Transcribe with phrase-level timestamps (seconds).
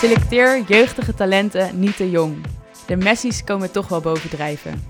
[0.00, 2.36] Selecteer jeugdige talenten niet te jong.
[2.86, 4.84] De Messi's komen toch wel bovendrijven.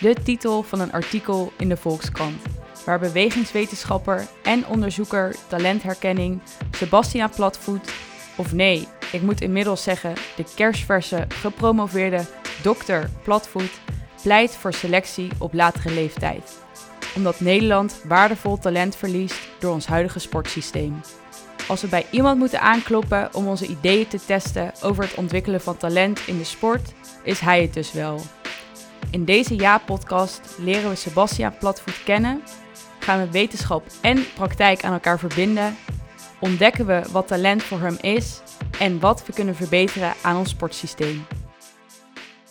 [0.00, 2.42] De titel van een artikel in de Volkskrant,
[2.84, 6.40] waar bewegingswetenschapper en onderzoeker talentherkenning
[6.70, 7.92] Sebastiaan Platvoet,
[8.36, 12.24] of nee, ik moet inmiddels zeggen de kerstverse gepromoveerde
[12.62, 13.80] dokter Platvoet,
[14.22, 16.58] pleit voor selectie op latere leeftijd.
[17.18, 21.00] Omdat Nederland waardevol talent verliest door ons huidige sportsysteem.
[21.68, 25.76] Als we bij iemand moeten aankloppen om onze ideeën te testen over het ontwikkelen van
[25.76, 26.92] talent in de sport,
[27.22, 28.20] is hij het dus wel.
[29.10, 32.42] In deze Ja-podcast leren we Sebastiaan Platvoet kennen,
[32.98, 35.76] gaan we wetenschap en praktijk aan elkaar verbinden,
[36.40, 38.40] ontdekken we wat talent voor hem is
[38.78, 41.26] en wat we kunnen verbeteren aan ons sportsysteem.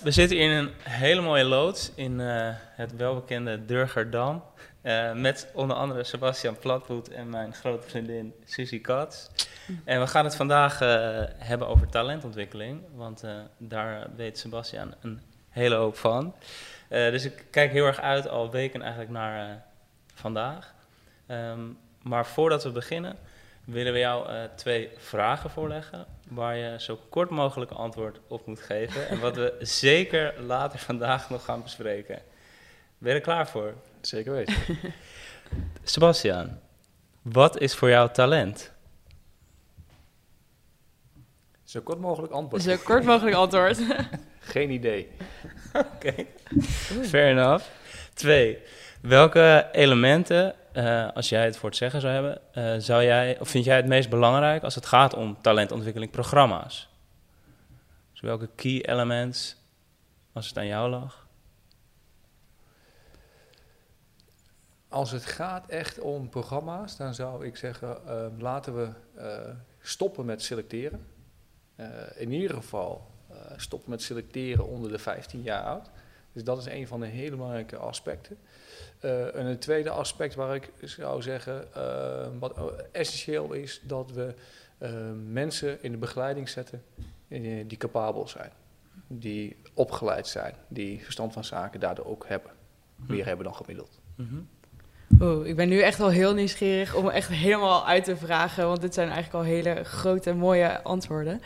[0.03, 4.43] We zitten in een hele mooie loods in eh, het welbekende Durgerdam.
[4.87, 9.27] Eh, met onder andere Sebastian Platvoet en mijn grote vriendin Susie Katz.
[9.83, 10.87] En we gaan het vandaag eh,
[11.37, 12.81] hebben over talentontwikkeling.
[12.95, 16.35] Want eh, daar weet Sebastian een hele hoop van.
[16.89, 19.65] Dus ik kijk heel erg uit al weken eigenlijk naar
[20.13, 20.73] vandaag.
[21.25, 21.59] Ehm,
[22.01, 23.17] maar voordat we beginnen
[23.65, 29.07] willen we jou twee vragen voorleggen waar je zo kort mogelijk antwoord op moet geven.
[29.07, 32.21] En wat we zeker later vandaag nog gaan bespreken.
[32.97, 33.73] Ben je er klaar voor?
[34.01, 34.55] Zeker weten.
[35.83, 36.59] Sebastian,
[37.21, 38.71] wat is voor jou talent?
[41.63, 42.63] Zo kort mogelijk antwoord.
[42.63, 43.79] Zo kort mogelijk antwoord.
[44.39, 45.11] Geen idee.
[45.95, 46.13] Oké,
[47.01, 47.65] fair enough.
[48.13, 48.57] Twee,
[49.01, 53.49] welke elementen, eh, als jij het voor het zeggen zou hebben, eh, zou jij, of
[53.49, 56.89] vind jij het meest belangrijk als het gaat om talentontwikkeling programma's?
[58.11, 59.55] Dus welke key elements,
[60.33, 61.26] als het aan jou lag?
[64.89, 70.25] Als het gaat echt om programma's, dan zou ik zeggen, eh, laten we eh, stoppen
[70.25, 71.07] met selecteren.
[71.75, 75.89] Eh, in ieder geval eh, stoppen met selecteren onder de 15 jaar oud.
[76.33, 78.37] Dus dat is een van de hele belangrijke aspecten.
[79.33, 84.33] En het tweede aspect waar ik zou zeggen, eh, wat essentieel is, dat we
[84.77, 84.91] eh,
[85.29, 86.83] mensen in de begeleiding zetten
[87.67, 88.51] die capabel zijn.
[89.07, 92.51] Die opgeleid zijn, die verstand van zaken daardoor ook hebben.
[92.95, 93.99] Meer hebben dan gemiddeld.
[94.15, 94.39] Mhm.
[95.19, 98.81] Oeh, ik ben nu echt wel heel nieuwsgierig om echt helemaal uit te vragen, want
[98.81, 101.41] dit zijn eigenlijk al hele grote, mooie antwoorden.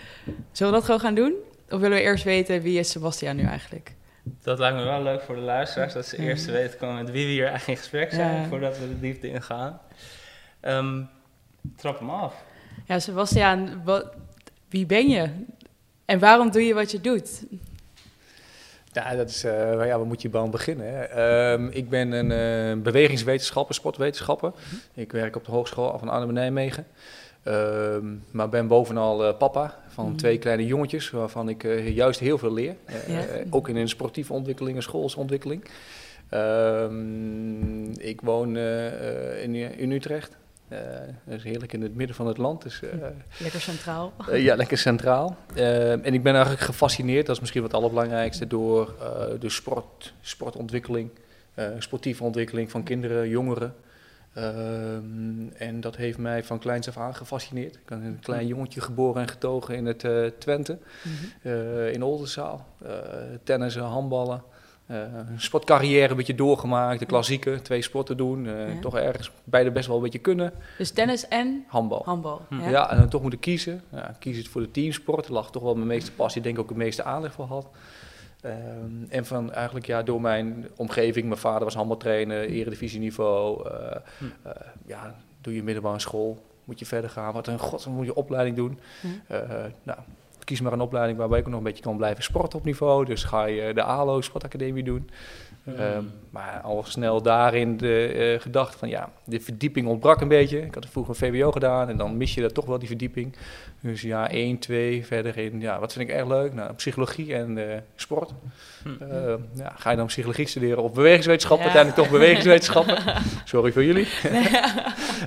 [0.52, 1.34] Zullen we dat gewoon gaan doen?
[1.70, 3.96] Of willen we eerst weten wie is Sebastiaan nu eigenlijk?
[4.44, 7.26] Dat lijkt me wel leuk voor de luisteraars, dat ze eerst weten komen met wie
[7.26, 8.48] we hier eigenlijk in gesprek zijn, Ja.
[8.48, 9.80] voordat we de diepte ingaan.
[10.60, 11.02] Ehm
[11.78, 12.44] trap hem af.
[12.86, 14.06] Ja, Sebastiaan, wat,
[14.70, 15.30] wie ben je?
[16.06, 17.44] En waarom doe je wat je doet?
[18.94, 19.52] Ja, dat is, eh,
[19.86, 20.86] ja, waar moet je dan beginnen?
[20.94, 21.02] Hè?
[21.04, 24.52] Ehm, ik ben een eh, bewegingswetenschapper, sportwetenschapper.
[24.94, 26.86] Ik werk op de Hogeschool van Arnhem-Nijmegen.
[27.44, 30.16] Ehm, maar ben bovenal eh, papa van Mhm.
[30.16, 31.64] twee kleine jongetjes, waarvan ik
[31.94, 32.76] juist heel veel leer.
[33.08, 33.24] Ja.
[33.50, 35.64] ook in een sportieve ontwikkeling en schoolsontwikkeling.
[36.30, 38.58] Ehm, ik woon
[39.42, 40.38] in, in Utrecht.
[40.72, 40.78] Eh,
[41.26, 42.62] dat is heerlijk in het midden van het land.
[42.62, 42.90] Dus, eh,
[43.40, 44.14] Lekker centraal.
[44.30, 45.36] eh, ja, lekker centraal.
[45.56, 48.96] En ik ben eigenlijk gefascineerd, dat is misschien wat het allerbelangrijkste, door
[49.40, 51.10] de sport, sportontwikkeling,
[51.78, 53.76] sportieve ontwikkeling van kinderen, jongeren.
[54.34, 57.76] Ehm, en dat heeft mij van kleins af aan gefascineerd.
[57.76, 60.06] Ik ben een klein jongetje geboren en getogen in het
[60.40, 61.48] Twente, Mhm.
[61.50, 62.66] eh, in Oldenzaal.
[63.44, 64.42] Tennissen, handballen.
[64.92, 64.98] Eh,
[65.30, 68.48] een sportcarrière een beetje doorgemaakt, de klassieke, twee sporten doen.
[68.48, 68.80] eh, Ja.
[68.80, 70.54] Toch ergens beide best wel een beetje kunnen.
[70.78, 72.02] Dus tennis en Handbal.
[72.06, 72.42] handbal.
[72.50, 72.70] Hm.
[72.70, 73.82] Ja, en dan toch moeten kiezen.
[73.90, 75.24] Ja, kies het voor de teamsport.
[75.24, 77.68] Daar lag toch wel mijn meeste passie, denk ik ook het meeste aanleg voor had.
[78.42, 78.56] Ehm,
[79.10, 83.70] en van eigenlijk ja, door mijn omgeving, mijn vader was handbaltrainer, eredivisieniveau.
[83.70, 84.26] eh Hm.
[84.48, 84.52] eh,
[84.86, 87.34] ja, doe je middelbare school, moet je verder gaan.
[87.34, 88.80] Wat een god, moet je opleiding doen.
[89.02, 89.08] Hm.
[89.28, 89.40] Eh,
[89.84, 90.00] nou,
[90.52, 93.06] kies maar een opleiding waarbij ik nog een beetje kan blijven sporten op niveau.
[93.06, 95.10] Dus ga je de ALO Sportacademie doen.
[95.66, 100.62] Ehm, maar al snel daarin de eh, gedachte van ja, de verdieping ontbrak een beetje.
[100.66, 103.36] Ik had vroeger een VWO gedaan en dan mis je dat toch wel die verdieping.
[103.82, 105.60] Dus ja, 1, 2 verder in.
[105.60, 106.54] Ja, wat vind ik erg leuk?
[106.54, 108.32] Nou, psychologie en eh, sport.
[108.84, 109.04] Hm.
[109.04, 111.68] Ehm, ja, ga je dan psychologie studeren of bewegingswetenschappen?
[111.68, 111.74] Ja.
[111.74, 112.98] Uiteindelijk toch bewegingswetenschappen.
[113.46, 114.08] Sorry voor jullie.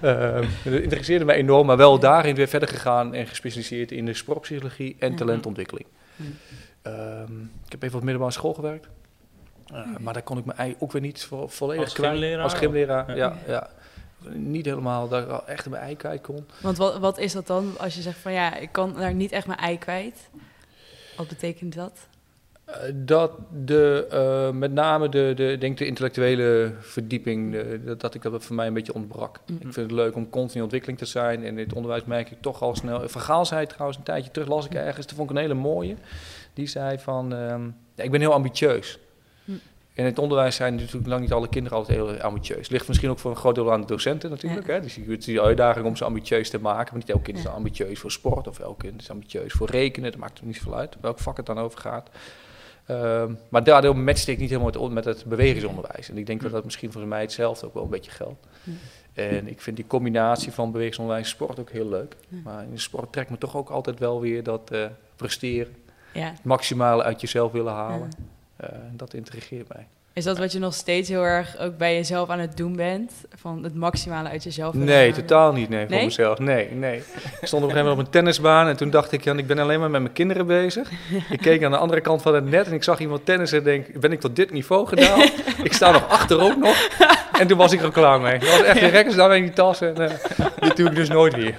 [0.02, 4.14] Ehm, dat interesseerde me enorm, maar wel daarin weer verder gegaan en gespecialiseerd in de
[4.14, 5.18] sportpsychologie en Mhm.
[5.18, 5.86] talentontwikkeling.
[6.16, 6.28] Mhm.
[6.82, 8.88] Ehm, ik heb even op middelbare school gewerkt.
[9.74, 12.12] Uh, maar daar kon ik me ei ook weer niet vo volledig Als kwijt.
[12.12, 12.42] gymleraar?
[12.42, 13.16] Als gymleraar, Ja.
[13.16, 13.36] ja.
[13.46, 16.46] ja, Niet helemaal dat ik wel echt mijn ei kwijt kon.
[16.62, 19.32] Want wat, wat is dat dan als je zegt van ja, ik kan daar niet
[19.32, 20.28] echt mijn ei kwijt?
[21.16, 22.06] Wat betekent dat?
[22.64, 23.30] Eh, dat
[23.64, 28.22] de, eh, met name de, de, ik denk de intellectuele verdieping, de- dat, dat ik
[28.22, 29.40] dat voor mij een beetje ontbrak.
[29.46, 29.54] Mm.
[29.56, 31.38] Ik vind het leuk om continu in ontwikkeling te zijn.
[31.44, 33.08] En in het onderwijs merk ik toch al snel.
[33.08, 35.94] Vergaal zei trouwens een tijdje terug, las ik ergens, dat vond ik een hele mooie.
[36.54, 38.98] Die zei van, ehm, ja, ik ben heel ambitieus.
[39.94, 42.68] In het onderwijs zijn natuurlijk lang niet alle kinderen altijd heel ambitieus.
[42.68, 44.66] Ligt misschien ook voor een groot deel aan de docenten natuurlijk.
[44.66, 44.80] Hè?
[44.80, 46.92] Dus je hebt die uitdaging om ze ambitieus te maken.
[46.92, 47.50] Maar niet elk kind is Ja.
[47.50, 50.10] ambitieus voor sport of elk kind is ambitieus voor rekenen.
[50.10, 52.08] Dat maakt er niet zoveel uit, welk vak het dan over gaat.
[52.86, 56.08] Ehm, maar daardoor matchte ik niet helemaal met, het bewegingsonderwijs.
[56.08, 58.46] En ik denk dat dat misschien voor mij hetzelfde ook wel een beetje geldt.
[59.12, 62.16] En ik vind die combinatie van bewegingsonderwijs en sport ook heel leuk.
[62.44, 64.86] Maar in de sport trekt me toch ook altijd wel weer dat eh,
[65.16, 65.74] presteren.
[66.30, 68.10] Het maximale uit jezelf willen halen.
[68.56, 69.86] Eh, dat intrigeert mij.
[70.14, 73.12] Is dat wat je nog steeds heel erg ook bij jezelf aan het doen bent?
[73.40, 75.14] Van het maximale uit jezelf Nee, halen?
[75.14, 75.68] totaal niet.
[75.68, 76.04] Nee, voor Nee?
[76.04, 76.38] mezelf.
[76.38, 76.96] Nee, nee.
[76.96, 77.02] Ik
[77.46, 79.58] stond op een gegeven moment op een tennisbaan en toen dacht ik, Jan, ik ben
[79.58, 80.90] alleen maar met mijn kinderen bezig.
[81.30, 83.64] Ik keek aan de andere kant van het net en ik zag iemand tennissen en
[83.64, 85.32] denk, ben ik tot dit niveau gedaald?
[85.62, 86.88] ik sta nog achter ook nog.
[87.38, 88.38] En toen was ik er klaar mee.
[88.38, 90.14] Dat was echt een rekkers daar in die tas en eh,
[90.60, 91.54] dit doe ik dus nooit weer.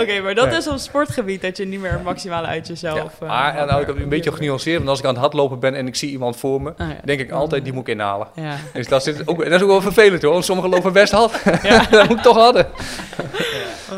[0.00, 0.56] Oké, maar dat Nee.
[0.58, 2.96] is op sportgebied dat je niet meer het maximale uit jezelf...
[3.20, 5.20] Ja, maar en haalt, nou, ik heb een beetje genuanceerd, want als ik aan het
[5.20, 6.96] hardlopen ben en ik zie iemand voor me, Ah, ja.
[7.04, 8.28] denk ik altijd, die moet inhalen.
[8.34, 8.56] Ja.
[8.72, 11.42] Dus dat, zit ook, dat is ook wel vervelend hoor, want sommigen lopen best hard.
[11.62, 11.86] Ja.
[11.90, 12.66] dat moet ik toch hadden.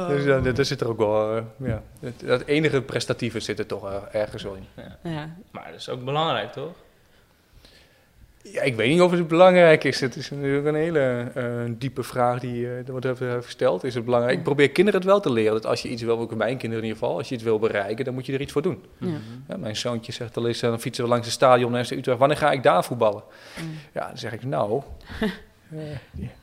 [0.09, 1.83] Dus ja, dat zit er ook wel, eh, ja.
[2.25, 4.67] Het enige prestatieve zit er toch eh, ergens wel in.
[5.03, 5.31] Ja.
[5.51, 6.71] Maar dat is ook belangrijk, toch?
[8.53, 10.01] Ja, ik weet niet of het belangrijk is.
[10.01, 13.85] Het is natuurlijk een hele eh, diepe vraag die eh, wordt even gesteld.
[13.85, 14.37] Is het belangrijk?
[14.37, 15.53] Ik probeer kinderen het wel te leren.
[15.53, 17.59] Dat als je iets wil, ook mijn kinderen in ieder geval, als je iets wil
[17.59, 18.85] bereiken, dan moet je er iets voor doen.
[18.99, 19.09] Ja.
[19.49, 21.91] Ja, mijn zoontje zegt al eens, eh, dan fietsen we langs het stadion naar FC
[21.91, 22.19] Utrecht.
[22.19, 23.23] Wanneer ga ik daar voetballen?
[23.63, 23.71] Mm.
[23.93, 24.83] Ja, dan zeg ik nou,
[25.71, 25.79] eh,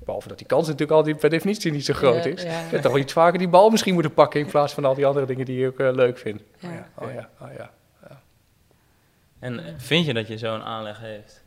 [0.05, 2.43] behalve dat die kans natuurlijk altijd per definitie niet zo groot Ja, is.
[2.43, 2.49] ja.
[2.49, 4.95] Je had toch wel iets vaker die bal misschien moeten pakken in plaats van al
[4.95, 6.43] die andere dingen die je ook leuk vindt.
[6.59, 6.67] Ja.
[6.95, 7.71] Oh ja, oh ja,
[8.03, 8.21] oh ja.
[9.39, 11.43] En vind je dat je zo'n aanleg heeft?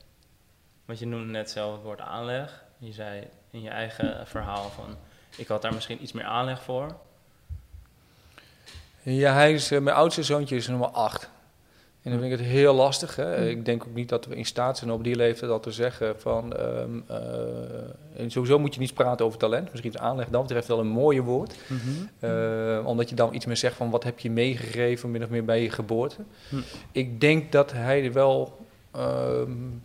[0.88, 2.64] Want je noemde net zelf het woord aanleg.
[2.78, 4.96] Je zei in je eigen verhaal van,
[5.36, 6.96] ik had daar misschien iets meer aanleg voor.
[9.02, 11.30] Ja, hij is, eh, mijn oudste zoontje is nummer 8.
[12.02, 13.16] En dan vind ik het heel lastig.
[13.16, 13.40] Hè?
[13.40, 13.46] Mm.
[13.48, 16.20] Ik denk ook niet dat we in staat zijn op die leeftijd al te zeggen
[16.20, 16.56] van...
[16.56, 19.70] ehm, eh, en sowieso moet je niet praten over talent.
[19.70, 21.54] Misschien is aanleg dat betreft wel een mooie woord.
[22.18, 25.44] Eh, omdat je dan iets meer zegt van wat heb je meegegeven min of meer
[25.44, 26.22] bij je geboorte.
[26.48, 26.56] Hm.
[26.92, 28.66] Ik denk dat hij er wel ehm,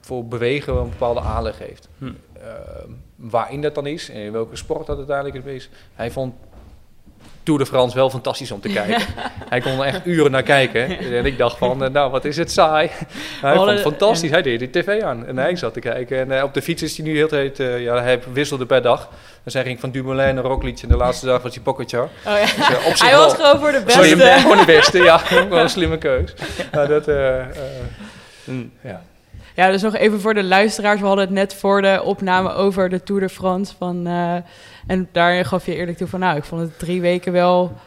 [0.02, 1.88] voor bewegen een bepaalde aanleg heeft.
[1.98, 2.06] Hm.
[2.06, 5.70] Ehm, waarin dat dan is en in welke sport dat uiteindelijk is.
[5.96, 6.34] Hij vond
[7.44, 9.02] Tour de France wel fantastisch om te kijken.
[9.50, 11.00] Hij kon er echt uren naar kijken.
[11.00, 12.90] En ik dacht van, eh, nou wat is het saai.
[13.42, 14.30] hij vond het fantastisch.
[14.30, 16.18] Hij deed de tv aan en hij zat te kijken.
[16.20, 18.66] En eh, op de fiets is hij nu heel de tijd, eh, ja, hij wisselde
[18.66, 19.10] per dag.
[19.44, 22.04] Dus hij ging van Dumoulin naar Roglic en de laatste dag was hij Pogacar.
[22.04, 22.40] Oh, ja.
[22.40, 22.56] Dus,
[23.02, 24.40] Hij was wel- gewoon voor de Sorry, beste.
[24.40, 25.22] gewoon de beste, ja.
[25.42, 26.34] Ook wel een slimme keus.
[26.72, 27.08] Maar dat,
[28.44, 28.64] Hm.
[28.82, 29.02] ja.
[29.56, 31.00] Ja, dus nog even voor de luisteraars.
[31.00, 33.74] We hadden het net voor de opname over de Tour de France.
[33.78, 34.36] Van, eh,
[34.88, 36.20] en daarin gaf je eerlijk toe van...
[36.20, 37.78] nou, ik vond het drie weken wel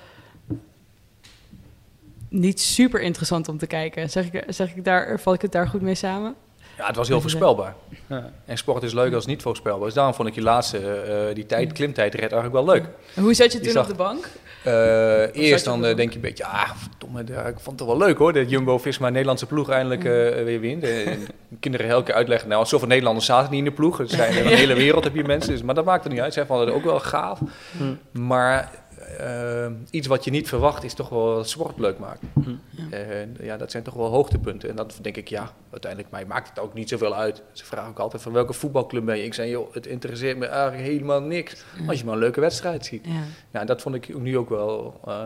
[2.28, 4.10] niet super interessant om te kijken.
[4.10, 6.34] Zeg ik, zeg ik daar, val ik het daar goed mee samen?
[6.78, 7.74] ja, het was heel voorspelbaar.
[8.06, 8.30] Ja.
[8.44, 9.94] En sport is leuk als het niet voorspelbaar is.
[9.94, 12.84] Daarom vond ik die laatste, eh, die tijd, klimtijdrit eigenlijk wel leuk.
[13.14, 14.28] En Hoe zat je Je toen zag- op de bank?
[14.66, 17.98] Eh, eerst dan eh, denk je een beetje, ah, verdomme, ja, ik vond het wel
[17.98, 18.32] leuk hoor.
[18.32, 20.82] Dat Jumbo-Visma Nederlandse ploeg eindelijk eh, weer wint.
[20.82, 21.26] En
[21.60, 24.00] kinderen elke keer uitleggen, nou, zoveel Nederlanders zaten niet in de ploeg.
[24.00, 26.20] Er zijn in de hele wereld heb je mensen, dus, maar dat maakt er niet
[26.20, 26.32] uit.
[26.32, 27.40] Zij vonden het ook wel gaaf.
[27.76, 28.22] Hm.
[28.22, 28.70] Maar
[29.18, 32.22] eh, iets wat je niet verwacht is toch wel sport leuk maakt.
[32.32, 32.50] Hm.
[32.90, 34.68] En ja, dat zijn toch wel hoogtepunten.
[34.68, 37.42] En dat denk ik, ja, uiteindelijk mij maakt het ook niet zoveel uit.
[37.52, 39.24] Ze vragen ook altijd van welke voetbalclub ben je?
[39.24, 41.64] Ik zei, joh, het interesseert me eigenlijk helemaal niks.
[41.86, 43.06] Als je maar een leuke wedstrijd ziet.
[43.06, 43.20] Ja.
[43.50, 45.00] Ja, dat vond ik nu ook wel.
[45.06, 45.24] eh,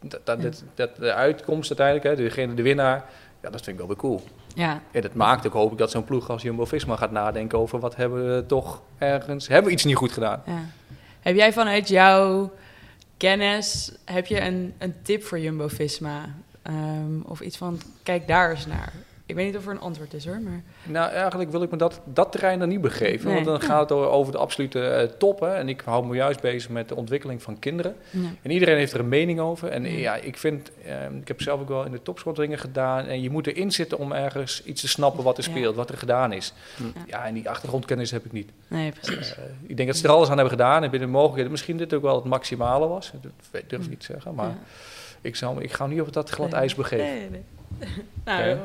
[0.00, 3.04] dat, dat, dat, dat de uitkomst uiteindelijk, hè, degene, de winnaar,
[3.42, 4.22] ja, dat vind ik wel weer cool.
[4.54, 4.82] ja.
[4.90, 7.96] En dat maakt ook, hoop ik, dat zo'n ploeg als Jumbo-Visma gaat nadenken over wat
[7.96, 10.42] hebben we toch ergens, hebben we iets niet goed gedaan?
[10.46, 10.64] Ja.
[11.20, 12.50] Heb jij vanuit jouw
[13.20, 16.34] kennis, heb je een, een tip voor Jumbo-Visma?
[16.62, 18.92] Ehm, of iets van, kijk daar eens naar.
[19.30, 20.62] Ik weet niet of er een antwoord is hoor, maar...
[20.84, 23.34] Nou, eigenlijk wil ik me dat, dat terrein dan niet begeven, Nee.
[23.34, 25.40] want dan gaat het over de absolute eh, top.
[25.40, 27.96] Hè, en ik hou me juist bezig met de ontwikkeling van kinderen.
[28.10, 28.20] Ja.
[28.42, 29.68] En iedereen heeft er een mening over.
[29.68, 29.90] En Ja.
[29.98, 33.06] ja, ik vind, eh, ik heb zelf ook wel in de topsportdingen gedaan.
[33.06, 35.50] En je moet erin zitten om ergens iets te snappen wat er Ja.
[35.50, 36.52] speelt, wat er gedaan is.
[36.76, 36.84] Ja.
[37.06, 38.50] Ja, en die achtergrondkennis heb ik niet.
[38.68, 39.34] Nee, precies.
[39.36, 41.50] Eh, ik denk dat ze er alles aan hebben gedaan en binnen de mogelijkheden.
[41.50, 43.12] Misschien dit ook wel het maximale was.
[43.50, 44.34] Dat durf ik niet te zeggen.
[44.34, 44.54] Maar
[45.20, 46.60] ik, zou, ik ga niet op dat glad Nee.
[46.60, 47.04] ijs begeven.
[47.06, 47.42] Nee, nee.
[48.24, 48.56] nou,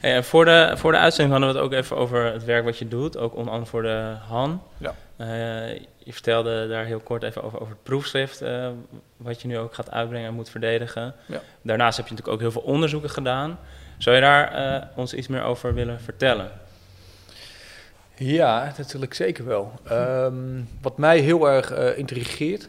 [0.00, 2.64] Hey, en voor, de, voor de uitzending hadden we het ook even over het werk
[2.64, 4.62] wat je doet, ook onder andere voor de Han.
[4.78, 4.94] Ja.
[5.16, 8.68] Eh, je vertelde daar heel kort even over, over het proefschrift, eh,
[9.16, 11.14] wat je nu ook gaat uitbrengen en moet verdedigen.
[11.26, 11.40] Ja.
[11.62, 13.58] Daarnaast heb je natuurlijk ook heel veel onderzoeken gedaan.
[13.98, 16.50] Zou je daar eh, ons iets meer over willen vertellen?
[18.16, 19.72] Ja, ik zeker wel.
[19.88, 22.68] Ehm, wat mij heel erg eh, intrigeert, eh,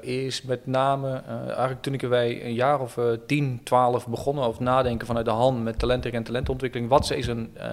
[0.00, 4.44] is met name, eh, eigenlijk toen ik wij een jaar of eh 10, 12 begonnen
[4.44, 6.88] over nadenken vanuit de hand met talenten en talentontwikkeling.
[6.88, 7.68] Wat is een, eh,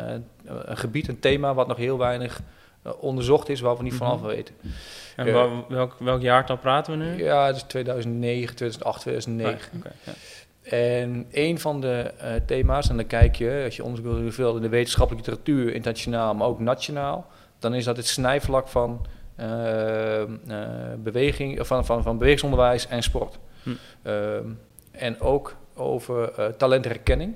[0.46, 2.42] een gebied, een thema wat nog heel weinig
[2.84, 4.28] eh, onderzocht is, waar we niet vanaf Mhm.
[4.28, 4.56] weten.
[5.16, 7.24] En wel- welk, welk jaartal praten we nu?
[7.24, 9.72] Ja, het is 2009, 2008, 2009.
[9.74, 10.12] Ah, oké, ja.
[10.78, 14.62] En een van de eh, thema's, en dan kijk je, als je onderzoek wil in
[14.62, 17.28] de wetenschappelijke literatuur, internationaal, maar ook nationaal,
[17.60, 19.19] dan is dat het snijvlak van, eh, eh,
[21.04, 23.40] beweging, van, van, van bewegingsonderwijs en sport.
[23.64, 23.70] Hm.
[24.02, 24.44] Ehm,
[24.92, 27.34] en ook over eh, talentherkenning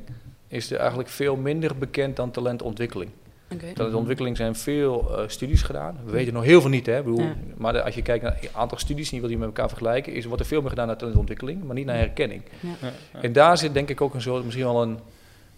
[0.48, 3.12] is er eigenlijk veel minder bekend dan talentontwikkeling.
[3.54, 3.74] Oké.
[3.74, 5.98] Talentontwikkeling zijn veel eh, studies gedaan.
[6.06, 6.98] We weten nog heel veel niet, hè.
[6.98, 7.36] Ik bedoel, Ja.
[7.58, 10.14] Maar de- als je kijkt naar een aantal studies, die wil die met elkaar vergelijken,
[10.14, 12.42] is, wordt er veel meer gedaan naar talentontwikkeling, maar niet naar herkenning.
[12.60, 12.70] Ja,
[13.14, 13.20] ja.
[13.22, 15.00] En daar zit denk ik ook een soort, misschien wel een,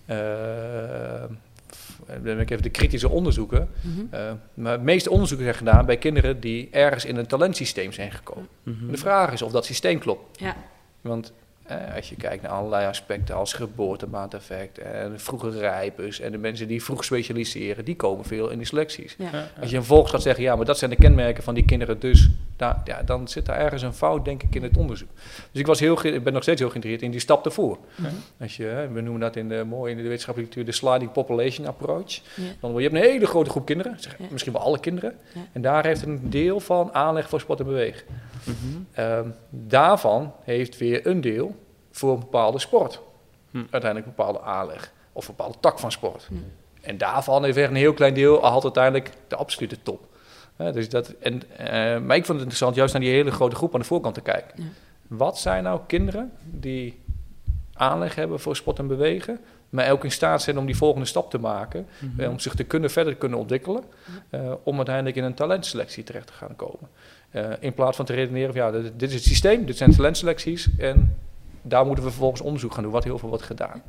[0.05, 0.17] eh,
[2.24, 3.69] ben ik even de kritische onderzoeken.
[3.81, 4.05] Mhm.
[4.09, 8.12] Eh, maar het meeste onderzoeken zijn gedaan bij kinderen die ergens in een talentsysteem zijn
[8.12, 8.47] gekomen.
[8.63, 8.91] Mhm.
[8.91, 10.39] De vraag is of dat systeem klopt.
[10.39, 10.55] Ja.
[11.01, 11.33] Want
[11.65, 16.67] eh, als je kijkt naar allerlei aspecten als geboortemaateffect en vroege rijpers en de mensen
[16.67, 19.15] die vroeg specialiseren, die komen veel in die selecties.
[19.17, 19.25] Ja.
[19.25, 19.62] Ja, ja.
[19.62, 22.29] Als je vervolgens gaat zeggen, ja, maar dat zijn de kenmerken van die kinderen, dus
[22.55, 25.10] daar, ja, dan zit daar ergens een fout, denk ik, in het onderzoek.
[25.51, 27.77] Dus ik, was heel, ik ben nog steeds heel geïnteresseerd in die stap ervoor.
[27.95, 28.07] Mhm.
[28.39, 31.67] Als je, we noemen dat in de, mooi in de wetenschappelijke literatuur de sliding population
[31.67, 32.13] approach.
[32.36, 32.43] Ja.
[32.60, 34.25] Dan, je hebt een hele grote groep kinderen, zeg, Ja.
[34.31, 35.15] misschien wel alle kinderen.
[35.34, 35.41] Ja.
[35.51, 38.05] En daar heeft een deel van aanleg voor sport en bewegen.
[38.45, 38.81] Mhm.
[38.91, 41.55] Ehm, daarvan heeft weer een deel
[41.91, 43.01] voor een bepaalde sport.
[43.51, 43.57] Hm.
[43.57, 44.91] Uiteindelijk een bepaalde aanleg.
[45.11, 46.25] Of een bepaalde tak van sport.
[46.27, 46.33] Hm.
[46.81, 50.07] En daarvan heeft weer een heel klein deel haalt uiteindelijk de absolute top.
[50.55, 51.67] Hè, dus dat, en, eh,
[51.99, 54.21] maar ik vond het interessant juist naar die hele grote groep aan de voorkant te
[54.21, 54.63] kijken.
[54.63, 54.69] Ja.
[55.07, 57.01] Wat zijn nou kinderen die
[57.73, 61.29] aanleg hebben voor sport en bewegen, maar ook in staat zijn om die volgende stap
[61.29, 62.19] te maken, Mhm.
[62.21, 63.83] eh, om zich te kunnen verder te kunnen ontwikkelen,
[64.29, 66.89] eh, om uiteindelijk in een talentselectie terecht te gaan komen.
[67.35, 70.69] Eh, in plaats van te redeneren van ja, dit, is het systeem, dit zijn talentselecties
[70.77, 71.17] en
[71.61, 73.83] daar moeten we vervolgens onderzoek gaan doen, wat heel veel wordt gedaan.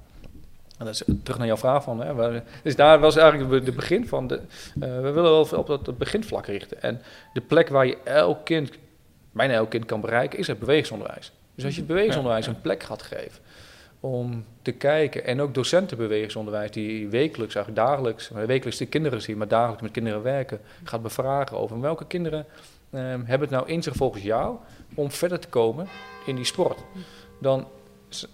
[0.79, 3.65] En dat is eh, terug naar jouw vraag van, hè, waar- dus daar was eigenlijk
[3.65, 4.41] de begin van, de, eh,
[4.81, 6.83] we willen wel op dat, beginvlak richten.
[6.83, 8.71] En de plek waar je elk kind,
[9.33, 11.33] bijna elk kind kan bereiken, is het bewegingsonderwijs.
[11.55, 13.41] Dus als je het bewegingsonderwijs een plek gaat geven
[14.01, 19.39] om te kijken, en ook docenten bewegingsonderwijs die wekelijks, eigenlijk dagelijks, wekelijks de kinderen zien,
[19.39, 22.47] maar dagelijks met kinderen werken, gaat bevragen over welke kinderen
[23.01, 24.57] hebben het nou in zich volgens jou
[24.95, 25.89] om verder te komen
[26.27, 26.79] in die sport.
[27.39, 27.67] Dan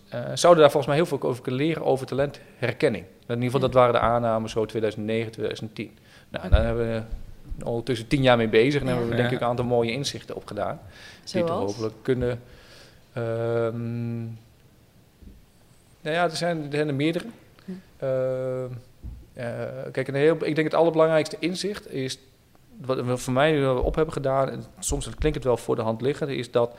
[0.09, 3.05] eh, zouden daar volgens mij heel veel over kunnen leren over talentherkenning.
[3.27, 5.99] In ieder geval, dat waren de aannames zo 2009, 2010.
[6.29, 7.03] Nou, daar hebben we
[7.65, 10.81] ondertussen tien jaar mee bezig en hebben we denk ik een aantal mooie inzichten opgedaan.
[11.25, 11.73] Die toch Zoals?
[11.73, 12.41] hopelijk kunnen.
[13.13, 14.23] ehm,
[16.01, 17.25] nou ja, er zijn, er zijn er meerdere.
[17.65, 17.73] Hm.
[17.97, 18.71] Ehm,
[19.33, 22.19] eh, kijk, een heel, ik denk het allerbelangrijkste inzicht is.
[22.85, 26.01] Wat we voor mij op hebben gedaan, en soms klinkt het wel voor de hand
[26.01, 26.77] liggend, is dat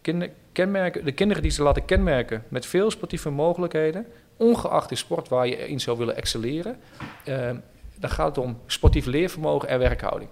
[0.00, 5.28] kinder, kenmerken, de kinderen die ze laten kenmerken met veel sportieve mogelijkheden, ongeacht de sport
[5.28, 6.78] waar je in zou willen excelleren,
[7.24, 7.56] ehm,
[7.98, 10.30] dan gaat het om sportief leervermogen en werkhouding.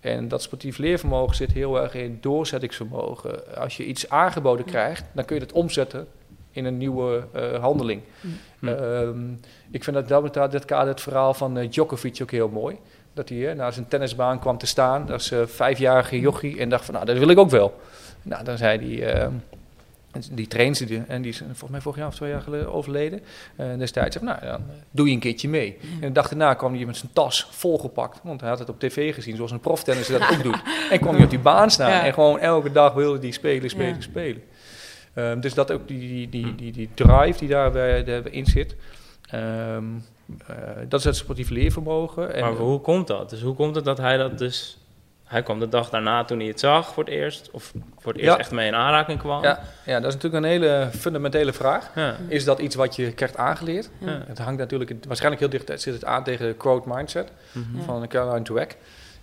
[0.00, 3.56] En dat sportief leervermogen zit heel erg in doorzettingsvermogen.
[3.56, 6.08] Als je iets aangeboden krijgt, dan kun je het omzetten
[6.50, 8.02] in een nieuwe eh, handeling.
[8.58, 8.68] Hm.
[8.68, 9.32] Ehm,
[9.70, 12.76] ik vind dat dat, dat, dat kader het verhaal van eh, Djokovic ook heel mooi.
[13.18, 16.84] Dat hij eh, naar zijn tennisbaan kwam te staan als eh, vijfjarige jochie en dacht
[16.84, 17.80] van, nou, dat wil ik ook wel.
[18.22, 19.30] Nou, dan zei hij,
[20.32, 23.20] die trainste die, en die is volgens mij vorig jaar of twee jaar geleden overleden.
[23.56, 25.78] Eh, destijds zei nou, dan doe je een keertje mee.
[26.00, 28.80] En de dag daarna kwam hij met zijn tas volgepakt, want hij had het op
[28.80, 30.62] tv gezien, zoals een proftennisser dat ook doet.
[30.90, 32.04] En kwam hij op die baan staan Ja.
[32.04, 34.00] en gewoon elke dag wilde hij spelen, spelen, Ja.
[34.00, 34.42] spelen.
[35.14, 38.76] Ehm, dus dat ook die, die, die, die, die drive die daarin zit.
[39.30, 39.84] Ehm,
[40.46, 40.56] eh,
[40.88, 42.34] dat is het sportief leervermogen.
[42.34, 43.30] En, maar hoe komt dat?
[43.30, 44.78] Dus hoe komt het dat hij dat dus...
[45.24, 48.20] Hij kwam de dag daarna toen hij het zag voor het eerst, of voor het
[48.20, 48.38] eerst Ja.
[48.38, 49.42] echt mee in aanraking kwam.
[49.42, 51.90] ja, ja, dat is natuurlijk een hele fundamentele vraag.
[51.94, 52.16] Ja.
[52.28, 53.90] Is dat iets wat je krijgt aangeleerd?
[53.98, 54.22] Ja.
[54.26, 57.76] Het hangt natuurlijk waarschijnlijk heel dicht zit het aan tegen de quote mindset Mhm.
[57.78, 57.82] Ja.
[57.82, 58.76] van Caroline Dweck.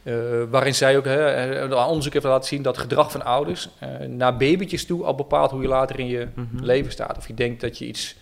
[0.03, 0.13] Eh,
[0.50, 1.25] waarin zij ook hè,
[1.67, 5.51] eh, onderzoek heeft laten zien dat gedrag van ouders eh, naar babytjes toe al bepaalt
[5.51, 6.63] hoe je later in je Mhm.
[6.63, 7.17] leven staat.
[7.17, 8.15] Of je denkt dat je iets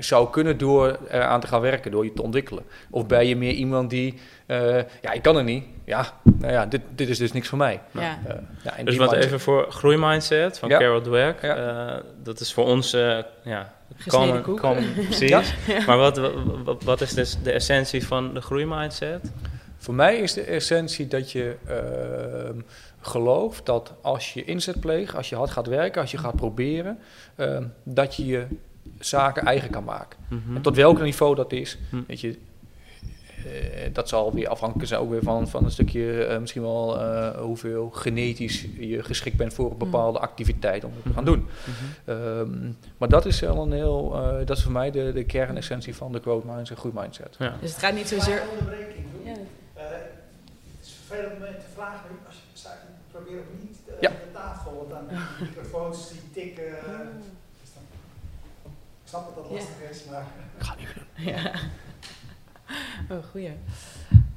[0.00, 2.64] zou kunnen door eraan te gaan werken, door je te ontwikkelen.
[2.90, 4.14] Of ben je meer iemand die,
[4.46, 5.64] eh, ja, ik kan het niet.
[5.84, 7.80] Ja, nou ja, dit, dit is dus niks voor mij.
[7.90, 8.00] Ja.
[8.00, 10.78] Eh, ja, Dus wat mindset- even voor groeimindset van Ja.
[10.78, 11.42] Carol Dweck.
[11.42, 11.56] Ja.
[11.96, 14.76] eh, dat is voor ons, eh, ja, Gesneden kan, kan
[15.08, 15.28] precies.
[15.28, 15.42] Ja.
[15.86, 16.20] Maar wat,
[16.64, 19.32] wat, wat is dus de essentie van de groeimindset?
[19.78, 22.58] Voor mij is de essentie dat je ehm,
[23.06, 26.98] gelooft dat als je inzet pleegt, als je hard gaat werken, als je gaat proberen,
[27.36, 28.46] ehm, dat je je
[28.98, 30.18] zaken eigen kan maken.
[30.28, 30.56] Mhm.
[30.56, 32.02] En tot welk niveau dat is, Hm.
[32.06, 32.38] weet je,
[33.44, 37.00] eh, dat zal weer afhankelijk zijn ook weer van, van een stukje eh, misschien wel
[37.00, 41.46] eh, hoeveel genetisch je geschikt bent voor een bepaalde activiteit om het te gaan doen.
[41.64, 42.10] Mhm.
[42.18, 45.94] Ehm, maar dat is wel een heel, eh, dat is voor mij de, de kernessentie
[45.94, 47.36] van de growth mindset, groeimindset.
[47.38, 47.56] Ja.
[47.60, 48.42] Dus het gaat niet zozeer...
[49.24, 49.30] Ja.
[49.30, 50.00] Eh, het
[50.82, 52.76] is vervelend om te vragen, als je staat,
[53.14, 54.08] probeer ook niet eh, Ja.
[54.10, 56.74] de tafel, want dan die microfoons die tikken.
[57.60, 57.82] dus dan-
[59.02, 59.54] ik snap dat dat Ja.
[59.56, 60.24] lastig is, maar
[60.58, 61.04] Ik ga niet doen.
[61.34, 61.52] Ja.
[63.10, 63.52] Oh, goeie.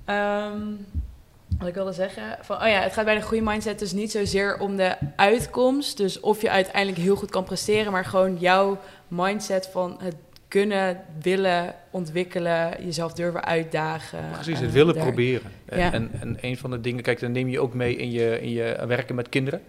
[0.05, 0.61] Ehm,
[1.59, 4.11] wat ik wilde zeggen, van, oh ja, het gaat bij de goede mindset dus niet
[4.11, 8.77] zozeer om de uitkomst, dus of je uiteindelijk heel goed kan presteren, maar gewoon jouw
[9.07, 10.15] mindset van het
[10.47, 14.19] kunnen, willen, ontwikkelen, jezelf durven uitdagen.
[14.31, 15.51] Precies, het willen daar- proberen.
[15.65, 15.93] En, Ja.
[15.93, 18.49] en, en een van de dingen, kijk, dan neem je ook mee in je, in
[18.51, 19.61] je werken met kinderen.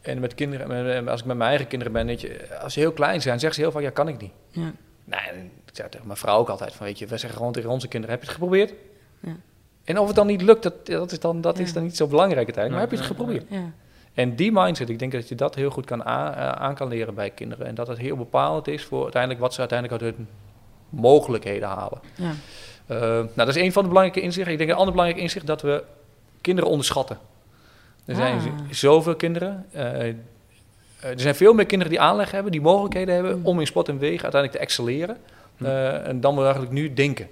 [0.00, 2.92] En met kinderen, als ik met mijn eigen kinderen ben, weet je, als ze heel
[2.92, 4.32] klein zijn, zeggen ze heel vaak, ja, kan ik niet.
[4.50, 4.72] Ja.
[5.66, 7.88] Ik zeg tegen mijn vrouw ook altijd van, weet je, we zeggen gewoon tegen onze
[7.88, 8.72] kinderen, heb je het geprobeerd?
[9.20, 9.36] Ja.
[9.84, 11.62] En of het dan niet lukt, dat, dat, is, dan, dat Ja.
[11.62, 13.44] is dan niet zo belangrijk uiteindelijk, maar heb je het geprobeerd?
[13.48, 13.72] Ja.
[14.14, 16.88] En die mindset, ik denk dat je dat heel goed kan aan, eh, aan kan
[16.88, 17.66] leren bij kinderen.
[17.66, 20.28] En dat het heel bepalend is voor uiteindelijk wat ze uiteindelijk uit hun
[20.88, 22.00] mogelijkheden halen.
[22.14, 22.30] Ja.
[22.86, 24.52] Eh, nou, dat is een van de belangrijke inzichten.
[24.52, 25.84] Ik denk een ander belangrijk inzicht dat we
[26.40, 27.18] kinderen onderschatten.
[28.04, 28.44] Er zijn Ah.
[28.70, 29.66] zoveel kinderen.
[29.72, 30.06] eh,
[31.00, 33.46] er zijn veel meer kinderen die aanleg hebben, die mogelijkheden hebben Mm.
[33.46, 35.16] om in sport en wegen uiteindelijk te excelleren.
[35.56, 35.66] Mm.
[35.66, 37.28] en dan we eigenlijk nu denken.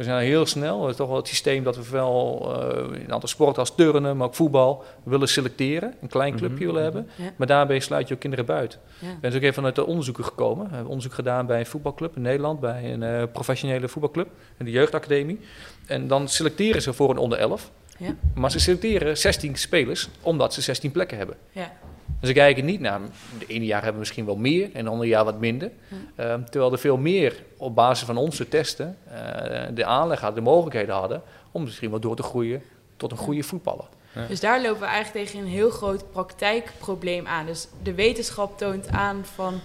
[0.00, 3.12] We zijn heel snel, is toch wel het systeem dat we wel eh, in een
[3.12, 5.94] aantal sporten als turnen, maar ook voetbal, willen selecteren.
[6.00, 6.92] Een klein clubje Mhm, willen mhm.
[6.92, 7.10] hebben.
[7.16, 7.32] Ja.
[7.36, 8.78] Maar daarbij sluit je ook kinderen buiten.
[8.98, 9.08] Ja.
[9.08, 10.64] Ik ben dus ook even vanuit de onderzoeken gekomen.
[10.64, 14.28] We hebben onderzoek gedaan bij een voetbalclub in Nederland, bij een eh, professionele voetbalcllub,
[14.58, 15.40] in de jeugdacademie.
[15.86, 17.70] En dan selecteren ze voor een onder 11.
[17.98, 18.14] Ja.
[18.34, 21.36] Maar ze selecteren 16 spelers omdat ze 16 plekken hebben.
[21.50, 21.72] Ja.
[22.20, 23.00] Dus ze kijken niet naar,
[23.38, 25.70] de ene jaar hebben we misschien wel meer en de andere jaar wat minder.
[26.14, 30.50] Ehm, terwijl er veel meer op basis van onze testen eh, de aanleg hadden, de
[30.50, 32.62] mogelijkheden hadden om misschien wel door te groeien
[32.96, 33.84] tot een goede voetballer.
[34.28, 37.46] Dus daar lopen we eigenlijk tegen een heel groot praktijkprobleem aan.
[37.46, 39.60] Dus de wetenschap toont aan van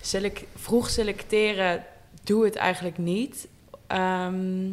[0.00, 1.84] selec- vroeg selecteren,
[2.24, 3.48] doe het eigenlijk niet.
[3.86, 4.68] Ehm,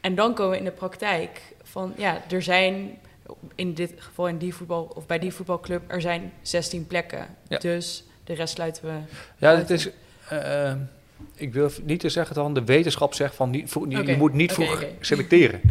[0.00, 2.98] en dan komen we in de praktijk van ja, er zijn
[3.54, 7.26] in dit geval in die voetbal of bij die voetbalclub er zijn 16 plekken.
[7.48, 7.58] Ja.
[7.58, 8.92] Dus de rest sluiten we.
[9.38, 9.88] Ja, het is.
[10.28, 10.72] eh,
[11.34, 14.52] ik wil niet te zeggen dat de wetenschap zegt van niet, vroeg- je- moet niet
[14.52, 15.60] vroeg selecteren.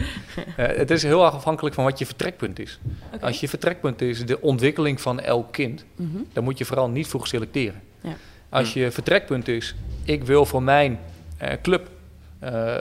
[0.58, 2.80] Eh, het is heel erg afhankelijk van wat je vertrekpunt is.
[3.22, 6.18] Als je vertrekpunt is de ontwikkeling van elk kind, Mhm.
[6.34, 7.82] dan moet je vooral niet vroeg selecteren.
[8.02, 8.14] Ja.
[8.50, 11.00] Als je vertrekpunt is, ik wil voor mijn
[11.38, 11.90] eh, club
[12.40, 12.76] eh,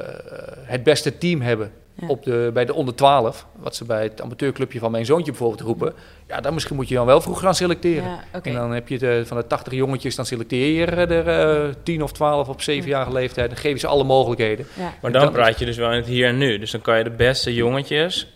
[0.65, 2.07] het beste team hebben Ja.
[2.09, 5.61] op de, bij de onder 12, wat ze bij het amateurclubje van mijn zoontje bijvoorbeeld
[5.61, 5.93] roepen,
[6.29, 8.09] ja, dan misschien moet je dan wel vroeg gaan selecteren.
[8.33, 8.41] Ja.
[8.43, 12.03] En dan heb je de, van de 80 jongetjes, dan selecteer je er eh 10
[12.03, 13.49] of 12 op 7-jarige leeftijd.
[13.51, 14.67] Dan geef je ze alle mogelijkheden.
[14.75, 14.93] Ja.
[15.03, 16.59] Maar dan dan- praat je dus wel in het hier en nu.
[16.59, 18.33] Dus dan kan je de beste jongetjes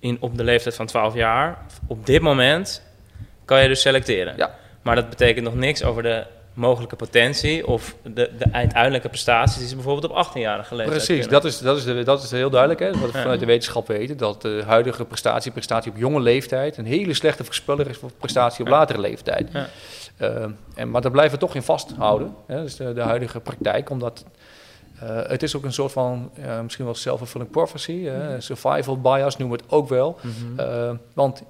[0.00, 2.82] in, op de leeftijd van 12 jaar, op dit moment,
[3.44, 4.34] kan je dus selecteren.
[4.36, 4.54] Ja.
[4.82, 9.68] Maar dat betekent nog niks over de mogelijke potentie of de, de uiteindelijke prestaties die
[9.68, 12.80] ze bijvoorbeeld op 18-jarige leeftijd Precies, dat is, dat, is de, dat is heel duidelijk.
[12.80, 12.90] Hè?
[12.90, 13.22] Wat we Ja.
[13.22, 14.16] vanuit de wetenschap weten.
[14.16, 16.76] Dat de huidige prestatie, prestatie op jonge leeftijd...
[16.76, 19.48] een hele slechte voorspeller is voor prestatie op latere leeftijd.
[19.52, 19.68] Ja.
[20.16, 22.34] Eh, en, maar daar blijven we toch in vasthouden.
[22.46, 22.64] Hè?
[22.64, 23.90] Is de, de huidige praktijk.
[23.90, 24.24] Omdat
[25.00, 26.30] eh, het is ook een soort van,
[26.62, 28.04] misschien wel self-fulfilling prophecy.
[28.04, 30.18] hè, survival bias noemen we het ook wel.
[30.20, 30.60] Mhm.
[30.60, 31.42] Eh, want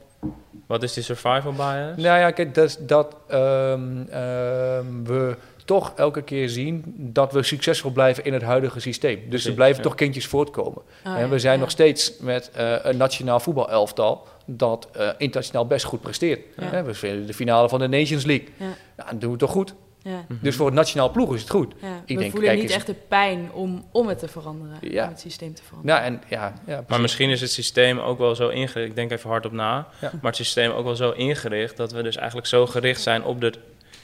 [0.67, 1.97] Wat is die survival bias?
[1.97, 7.91] Nou ja, kijk, dat, dat ehm, ehm, we toch elke keer zien dat we succesvol
[7.91, 9.21] blijven in het huidige systeem.
[9.29, 9.83] Dus er blijven ja.
[9.83, 10.83] toch kindjes voortkomen.
[11.03, 11.61] Ah, en we zijn ja.
[11.61, 16.41] nog steeds met eh, een nationaal voetbalelftal dat eh, internationaal best goed presteert.
[16.57, 16.85] Ja.
[16.85, 18.49] We spelen de finale van de Nations League.
[18.57, 18.67] Ja.
[18.97, 19.75] Ja, dan doen we het toch goed.
[20.05, 20.25] Ja.
[20.29, 20.39] Mhm.
[20.43, 21.75] Dus voor het nationaal ploeg is het goed.
[21.81, 24.77] Ja, Ik we denk, voelen kijk niet echt de pijn om, om het te veranderen,
[24.81, 25.03] Ja.
[25.05, 26.01] om het systeem te veranderen.
[26.03, 29.11] Nou, en ja, ja Maar misschien is het systeem ook wel zo ingericht, ik denk
[29.11, 30.11] even hardop na, Ja.
[30.13, 33.41] maar het systeem ook wel zo ingericht dat we dus eigenlijk zo gericht zijn op
[33.41, 33.53] de,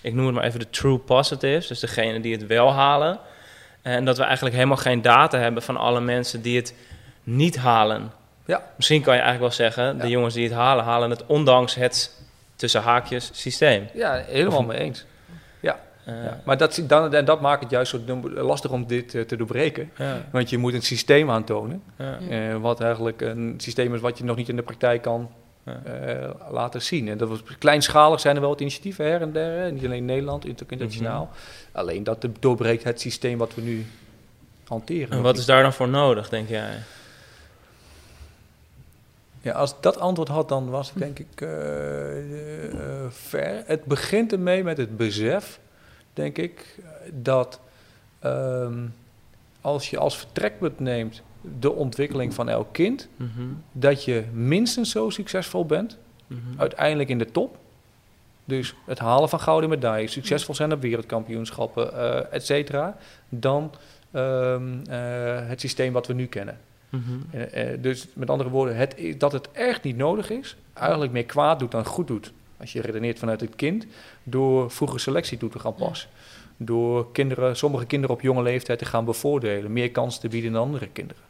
[0.00, 3.18] ik noem het maar even de true positives, dus degene die het wel halen.
[3.82, 6.74] En dat we eigenlijk helemaal geen data hebben van alle mensen die het
[7.22, 8.12] niet halen.
[8.46, 8.62] Ja.
[8.76, 10.10] Misschien kan je eigenlijk wel zeggen, de Ja.
[10.10, 12.18] jongens die het halen, halen het ondanks het
[12.56, 13.88] tussen haakjes systeem.
[13.94, 15.04] Ja, helemaal mee eens.
[16.10, 16.40] Eh, Ja.
[16.44, 19.90] Maar dat, dan, en dat maakt het juist zo lastig om dit eh, te doorbreken.
[19.96, 21.82] ja, Want je moet een systeem aantonen.
[21.98, 22.18] ja.
[22.30, 25.30] Eh, wat eigenlijk een systeem is wat je nog niet in de praktijk kan
[25.64, 25.74] eh,
[26.50, 27.08] laten zien.
[27.08, 29.58] En dat was, kleinschalig zijn er wel wat initiatieven her en der.
[29.62, 29.70] hè.
[29.72, 31.24] Niet alleen in Nederland, inter- internationaal.
[31.24, 31.78] Mhm.
[31.78, 33.86] Alleen dat doorbreekt het systeem wat we nu
[34.66, 35.10] hanteren.
[35.10, 36.78] En wat is daar dan voor nodig, denk jij?
[39.42, 42.18] Ja, als ik dat antwoord had, dan was het denk ik eh,
[42.72, 43.62] eh, ver.
[43.66, 45.60] Het begint ermee met het besef
[46.12, 46.78] denk ik,
[47.12, 47.60] dat
[48.18, 48.78] ehm,
[49.60, 51.22] als je als vertrekpunt neemt
[51.60, 53.28] de ontwikkeling van elk kind, Mhm.
[53.72, 56.40] dat je minstens zo succesvol bent, Mhm.
[56.56, 57.56] uiteindelijk in de top.
[58.44, 62.96] Dus het halen van gouden medailles, succesvol zijn op wereldkampioenschappen, eh et cetera,
[63.28, 63.70] dan
[64.12, 66.58] ehm, eh, het systeem wat we nu kennen.
[66.88, 67.36] Mhm.
[67.36, 71.58] Eh, dus met andere woorden, het, dat het echt niet nodig is, eigenlijk meer kwaad
[71.58, 72.32] doet dan goed doet.
[72.60, 73.86] Als je redeneert vanuit het kind,
[74.22, 76.08] door vroege selectie toe te gaan passen.
[76.56, 80.62] Door kinderen, sommige kinderen op jonge leeftijd te gaan bevoordelen, meer kansen te bieden dan
[80.62, 81.22] andere kinderen.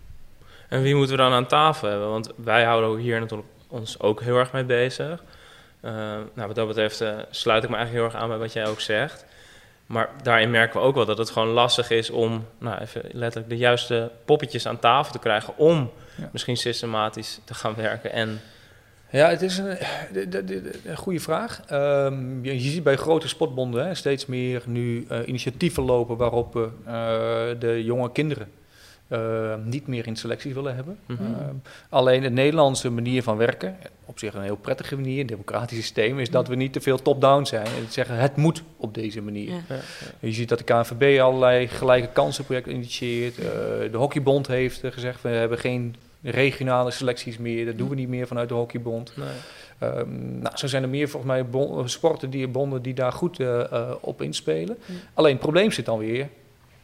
[0.69, 2.09] En wie moeten we dan aan tafel hebben?
[2.09, 5.23] Want wij houden hier natuurlijk ons ook heel erg mee bezig.
[5.81, 5.93] Eh,
[6.35, 8.66] nou, wat dat betreft eh, sluit ik me eigenlijk heel erg aan bij wat jij
[8.66, 9.25] ook zegt.
[9.87, 13.49] Maar daarin merken we ook wel dat het gewoon lastig is om nou, even letterlijk
[13.53, 16.29] de juiste poppetjes aan tafel te krijgen om Ja.
[16.33, 18.12] misschien systematisch te gaan werken.
[18.12, 18.40] En
[19.12, 19.77] Ja, het is een,
[20.12, 21.61] de- de- de- een goede vraag.
[21.68, 26.53] Ehm, je, je ziet bij grote sportbonden hè, steeds meer nu eh, initiatieven lopen waarop
[26.55, 28.49] we eh, de jonge kinderen
[29.09, 30.99] eh, niet meer in selectie willen hebben.
[31.07, 31.23] Mhm.
[31.23, 31.55] Ehm,
[31.88, 36.18] alleen de Nederlandse manier van werken, op zich een heel prettige manier, een democratisch systeem,
[36.18, 37.66] is dat we niet te veel top-down zijn.
[37.66, 39.49] En zeggen het moet op deze manier.
[39.51, 39.61] Ja.
[39.68, 39.77] ja,
[40.20, 43.38] Je ziet dat de KNVB allerlei gelijke kansenprojecten initieert.
[43.38, 43.44] Eh,
[43.90, 47.66] de Hockeybond heeft eh, gezegd, we hebben geen regionale selecties meer.
[47.66, 49.12] Dat doen we niet meer vanuit de Hockeybond.
[49.16, 49.26] nee.
[49.78, 53.40] Ehm, nou, zo zijn er meer volgens mij bon- sporten die bonden die daar goed
[53.40, 54.78] eh, eh, op inspelen.
[54.87, 54.94] Ja.
[55.14, 56.28] Alleen het probleem zit dan weer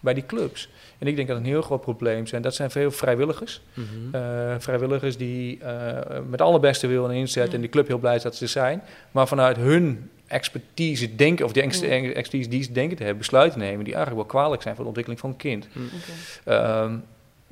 [0.00, 0.68] bij die clubs.
[0.98, 2.42] En ik denk dat een heel groot probleem zijn.
[2.42, 3.60] Dat zijn veel vrijwilligers.
[3.74, 4.14] Mhm.
[4.14, 7.54] Eh, vrijwilligers die eh, met alle beste wil en inzet Ja.
[7.54, 8.82] en de club heel blij is dat ze er zijn.
[9.10, 11.86] Maar vanuit hun expertise denken, of de ex- Ja.
[11.88, 14.88] expertise die ze denken te hebben, besluiten nemen die eigenlijk wel kwalijk zijn voor de
[14.96, 15.68] ontwikkeling van een kind.
[16.44, 16.96] Ehm,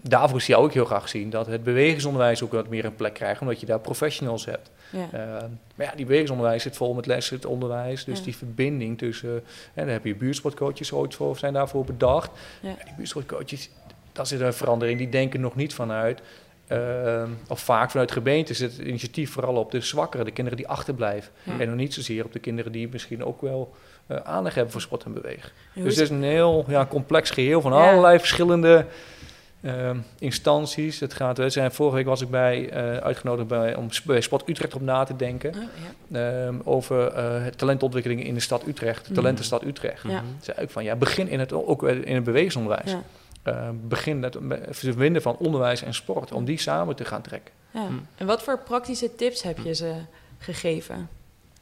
[0.08, 3.40] daarvoor zou ik heel graag zien dat het bewegingsonderwijs ook wat meer een plek krijgt,
[3.40, 4.70] omdat je daar professionals hebt.
[4.90, 5.08] Ja.
[5.12, 8.04] Ehm, maar ja, die bewegingsonderwijs zit vol met lessen, het onderwijs.
[8.04, 8.24] Dus Ja.
[8.24, 9.34] die verbinding tussen...
[9.74, 12.30] en dan heb je buurtsportcoaches ooit voor, zijn daarvoor bedacht.
[12.60, 12.68] Ja.
[12.68, 13.70] Ja, die buurtsportcoaches,
[14.12, 14.98] dat zit een verandering.
[14.98, 16.20] Die denken nog niet vanuit...
[16.66, 20.68] ehm, of vaak vanuit gemeenten zit het initiatief vooral op de zwakkeren, de kinderen die
[20.68, 21.32] achterblijven.
[21.58, 23.74] En nog niet zozeer op de kinderen die misschien ook wel
[24.06, 25.50] eh, aandacht hebben voor sport en bewegen.
[25.74, 28.86] Dus het is een heel ja, complex geheel van allerlei verschillende
[29.64, 31.00] ehm, instanties.
[31.00, 34.48] Het gaat, we zijn, vorige week was ik bij, eh, uitgenodigd bij, om bij Sport
[34.48, 35.54] Utrecht op na te denken.
[35.54, 35.62] Oh,
[36.08, 36.46] ja.
[36.46, 39.14] ehm, over eh, talentontwikkeling in de stad Utrecht, de Mhm.
[39.20, 40.02] talentenstad Utrecht.
[40.02, 40.08] Ja.
[40.08, 40.24] Mhm.
[40.40, 42.90] Zei ik van ja, begin in het, ook in het bewegingsonderwijs.
[42.90, 43.02] Ja.
[43.42, 47.52] Eh, begin met het verbinden van onderwijs en sport, om die samen te gaan trekken.
[47.70, 47.86] Ja.
[47.86, 47.92] Hm.
[48.16, 49.94] En wat voor praktische tips heb je ze
[50.38, 51.08] gegeven?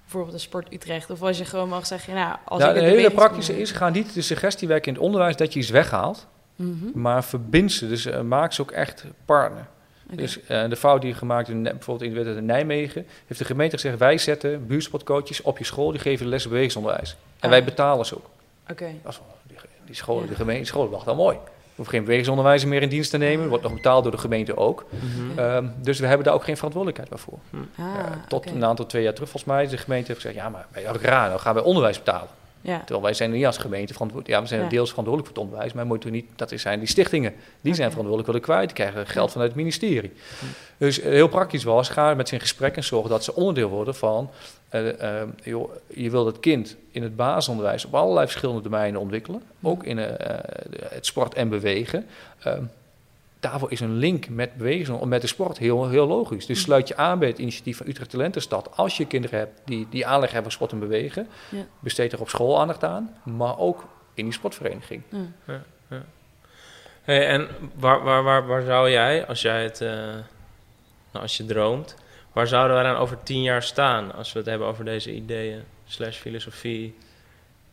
[0.02, 1.10] Bijvoorbeeld de Sport Utrecht.
[1.10, 3.88] Of als je gewoon mag zeggen, nou, als nou, ik het hele praktische is, ga
[3.88, 6.26] niet de suggestie werken in het onderwijs dat je iets weghaalt,
[6.62, 7.00] Mhm.
[7.00, 7.88] maar verbind ze.
[7.88, 9.66] Dus eh, maak ze ook echt partner.
[10.14, 13.46] Dus eh, de fout die gemaakt in, bijvoorbeeld in, werd het in Nijmegen, heeft de
[13.46, 17.10] gemeente gezegd: wij zetten buurtsportcoaches op je school, die geven les bewegingsonderwijs.
[17.10, 17.50] En Ah.
[17.50, 18.28] wij betalen ze ook.
[18.70, 18.90] Oké.
[19.02, 20.28] Dat is wel- die, die scholen, Ja.
[20.28, 21.36] de gemeente, scholen mooi.
[21.36, 24.56] We hoeven geen bewegingsonderwijs meer in dienst te nemen, wordt nog betaald door de gemeente
[24.56, 24.84] ook.
[24.90, 25.38] Mhm.
[25.38, 27.38] Ehm, dus we hebben daar ook geen verantwoordelijkheid meer voor.
[27.86, 30.66] Ah, tot een aantal twee jaar terug, volgens mij, de gemeente heeft gezegd: ja, maar
[30.84, 32.28] dachten, raar, dan gaan wij onderwijs betalen.
[32.62, 32.78] Ja.
[32.78, 34.38] Terwijl wij zijn niet als gemeente verantwoordelijk.
[34.38, 34.68] Ja, we zijn Ja.
[34.68, 37.34] deels verantwoordelijk voor het onderwijs, maar moeten we niet, dat zijn die stichtingen.
[37.60, 40.12] Die zijn verantwoordelijk voor de kwijt, die krijgen geld vanuit het ministerie.
[40.76, 43.68] Dus eh, heel praktisch was, ga met ze in gesprek en zorg dat ze onderdeel
[43.68, 44.30] worden van,
[44.68, 49.42] eh, eh, joh, je wil het kind in het basisonderwijs op allerlei verschillende domeinen ontwikkelen.
[49.62, 52.06] Ook in het sport en bewegen.
[53.42, 56.46] Daarvoor is een link met bewegen, met de sport heel, heel logisch.
[56.46, 58.76] Dus sluit je aan bij het initiatief van Utrecht Talentenstad.
[58.76, 61.64] Als je kinderen hebt die, die aanleg hebben voor sport en bewegen, Ja.
[61.78, 65.02] besteed er op school aandacht aan, maar ook in die sportvereniging.
[65.46, 65.62] Ja.
[67.02, 71.44] Hey, en waar, waar, waar, waar zou jij, als jij het, eh, nou, als je
[71.44, 71.94] droomt,
[72.32, 75.62] waar zouden wij dan over tien jaar staan als we het hebben over deze ideeën
[75.84, 76.94] slash filosofie?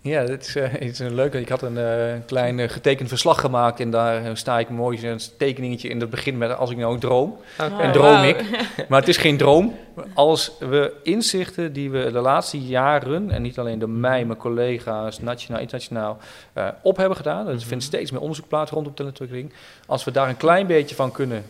[0.10, 1.34] Ja, dat is, het is een leuk.
[1.34, 5.19] Ik had een eh, klein eh, getekend verslag gemaakt en daar sta ik mooi een
[5.38, 7.38] tekeningetje in het begin met als ik nou ook droom.
[7.80, 8.43] En droom ik.
[8.89, 9.76] Maar het is geen droom.
[10.13, 15.19] Als we inzichten die we de laatste jaren, en niet alleen door mij, mijn collega's,
[15.19, 16.17] nationaal, internationaal,
[16.54, 17.48] eh, op hebben gedaan.
[17.48, 17.63] Er Mhm.
[17.63, 19.54] vindt steeds meer onderzoek plaats rondom talentontwikkeling.
[19.86, 21.43] Als we daar een klein beetje van kunnen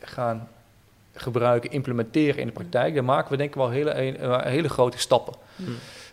[0.00, 0.48] gaan
[1.14, 3.92] gebruiken, implementeren in de praktijk, dan maken we denk ik wel hele,
[4.44, 5.34] hele grote stappen.
[5.56, 5.62] Hm.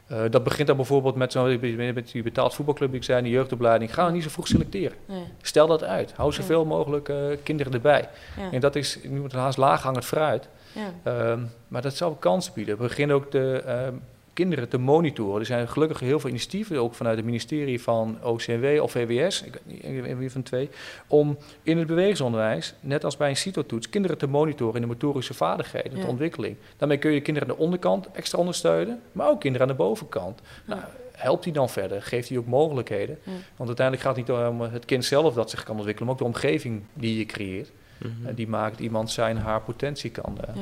[0.08, 1.60] Eh, dat begint dan bijvoorbeeld met, zo'n
[1.94, 3.94] met die betaald voetbalclub die ik zei, de jeugdopleiding.
[3.94, 4.98] Ga niet zo vroeg selecteren.
[5.06, 5.24] Nee.
[5.42, 6.14] Stel dat uit.
[6.16, 8.10] Hou zoveel mogelijk eh, kinderen erbij.
[8.38, 8.52] Ja.
[8.52, 10.50] En dat is, nu wordt het haast laaghangend fruit.
[10.72, 10.94] Ja.
[11.04, 12.78] Ehm, maar dat zal kansen bieden.
[12.78, 13.94] We beginnen ook de ehm,
[14.38, 15.40] kinderen te monitoren.
[15.40, 20.02] Er zijn gelukkig heel veel initiatieven, ook vanuit het ministerie van OCW of VWS, ik
[20.02, 20.70] weet niet van twee,
[21.08, 25.34] om in het bewegingsonderwijs, net als bij een CITO-toets, kinderen te monitoren in de motorische
[25.34, 26.02] vaardigheden, Ja.
[26.02, 26.56] de ontwikkeling.
[26.78, 30.42] Daarmee kun je kinderen aan de onderkant extra ondersteunen, maar ook kinderen aan de bovenkant.
[30.66, 32.02] Nou, helpt hij dan verder?
[32.02, 33.18] Geeft hij ook mogelijkheden?
[33.24, 33.32] Ja.
[33.56, 36.22] Want uiteindelijk gaat het niet om het kind zelf dat zich kan ontwikkelen, maar ook
[36.32, 37.72] de omgeving die je creëert.
[37.98, 38.28] Mhm.
[38.28, 40.56] En die maakt iemand zijn haar potentie kan eh,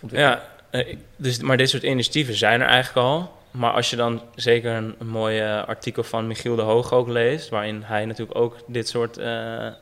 [0.00, 0.20] ontwikkelen.
[0.30, 0.42] Ja, eh,
[1.16, 3.34] dus, maar dit soort initiatieven zijn er eigenlijk al.
[3.50, 7.08] Maar als je dan zeker een, een mooi eh, artikel van Michiel de Hoog ook
[7.08, 9.72] leest, waarin hij natuurlijk ook dit soort eh, eh,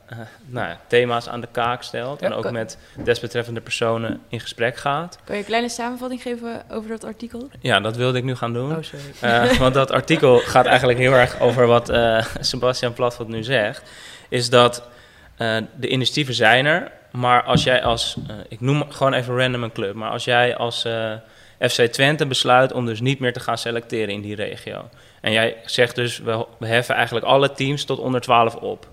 [0.45, 4.39] nou ja, thema's aan de kaak stelt Ja, en ook kan- met desbetreffende personen in
[4.39, 5.17] gesprek gaat.
[5.23, 7.49] Kan je een kleine samenvatting geven over dat artikel?
[7.59, 8.71] Ja, dat wilde ik nu gaan doen.
[8.75, 9.05] Oh, sorry.
[9.19, 13.83] Eh, want dat artikel gaat eigenlijk heel erg over wat eh, Sebastian Platvoort nu zegt.
[14.29, 14.83] Is dat
[15.37, 19.63] eh, de initiatieven zijn er, maar als jij als, eh, ik noem gewoon even random
[19.63, 21.11] een club, maar als jij als eh,
[21.59, 24.89] FC Twente besluit om dus niet meer te gaan selecteren in die regio.
[25.21, 28.87] En jij zegt dus, we, heffen eigenlijk alle teams tot onder 12 op.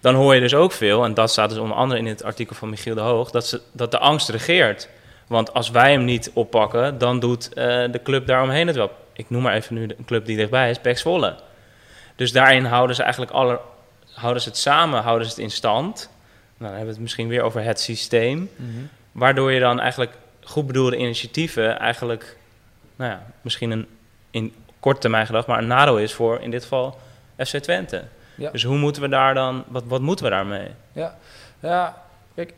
[0.00, 2.56] Dan hoor je dus ook veel, en dat staat dus onder andere in het artikel
[2.56, 4.88] van Michiel de Hoog, dat, ze, dat de angst regeert.
[5.26, 8.90] Want als wij hem niet oppakken, dan doet eh, de club daaromheen het wel.
[9.12, 11.36] Ik noem maar even nu een club die dichtbij is, Pek Zwolle.
[12.16, 13.60] Dus daarin houden ze eigenlijk alle,
[14.14, 16.10] houden ze het samen, houden ze het in stand.
[16.62, 18.50] Dan hebben we het misschien weer over het systeem.
[18.56, 18.68] Mhm.
[19.12, 22.36] Waardoor je dan eigenlijk goed bedoelde initiatieven eigenlijk,
[22.96, 23.86] nou ja, misschien een
[24.30, 26.98] in korte termijn gedacht, maar een nadeel is voor in dit geval
[27.36, 28.04] FC Twente.
[28.34, 28.50] Ja.
[28.50, 30.68] Dus hoe moeten we daar dan, wat, wat moeten we daarmee?
[30.92, 31.16] Ja,
[31.60, 32.02] ja,
[32.34, 32.54] kijk,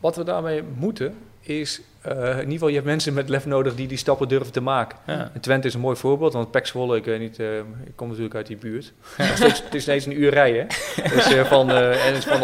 [0.00, 3.74] wat we daarmee moeten is, eh, in ieder geval, je hebt mensen met lef nodig
[3.74, 4.98] die die stappen durven te maken.
[5.06, 5.30] Ja.
[5.34, 8.08] En Twente is een mooi voorbeeld, want Pek Zwolle, ik weet niet, eh, ik kom
[8.08, 8.92] natuurlijk uit die buurt.
[9.34, 10.66] Steeds- het is steeds een uur rijden.
[11.14, 12.40] Dus eh, van, eh, en is van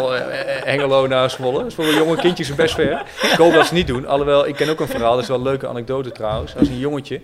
[0.63, 1.57] Hengelo naar Zwolle.
[1.57, 3.01] Dat is voor de jonge kindjes best ver.
[3.21, 4.05] Ik hoop dat ze het niet doen.
[4.07, 6.53] Alhoewel, ik ken ook een verhaal, dat is wel een leuke anekdote trouwens.
[6.55, 7.21] Is een jongetje,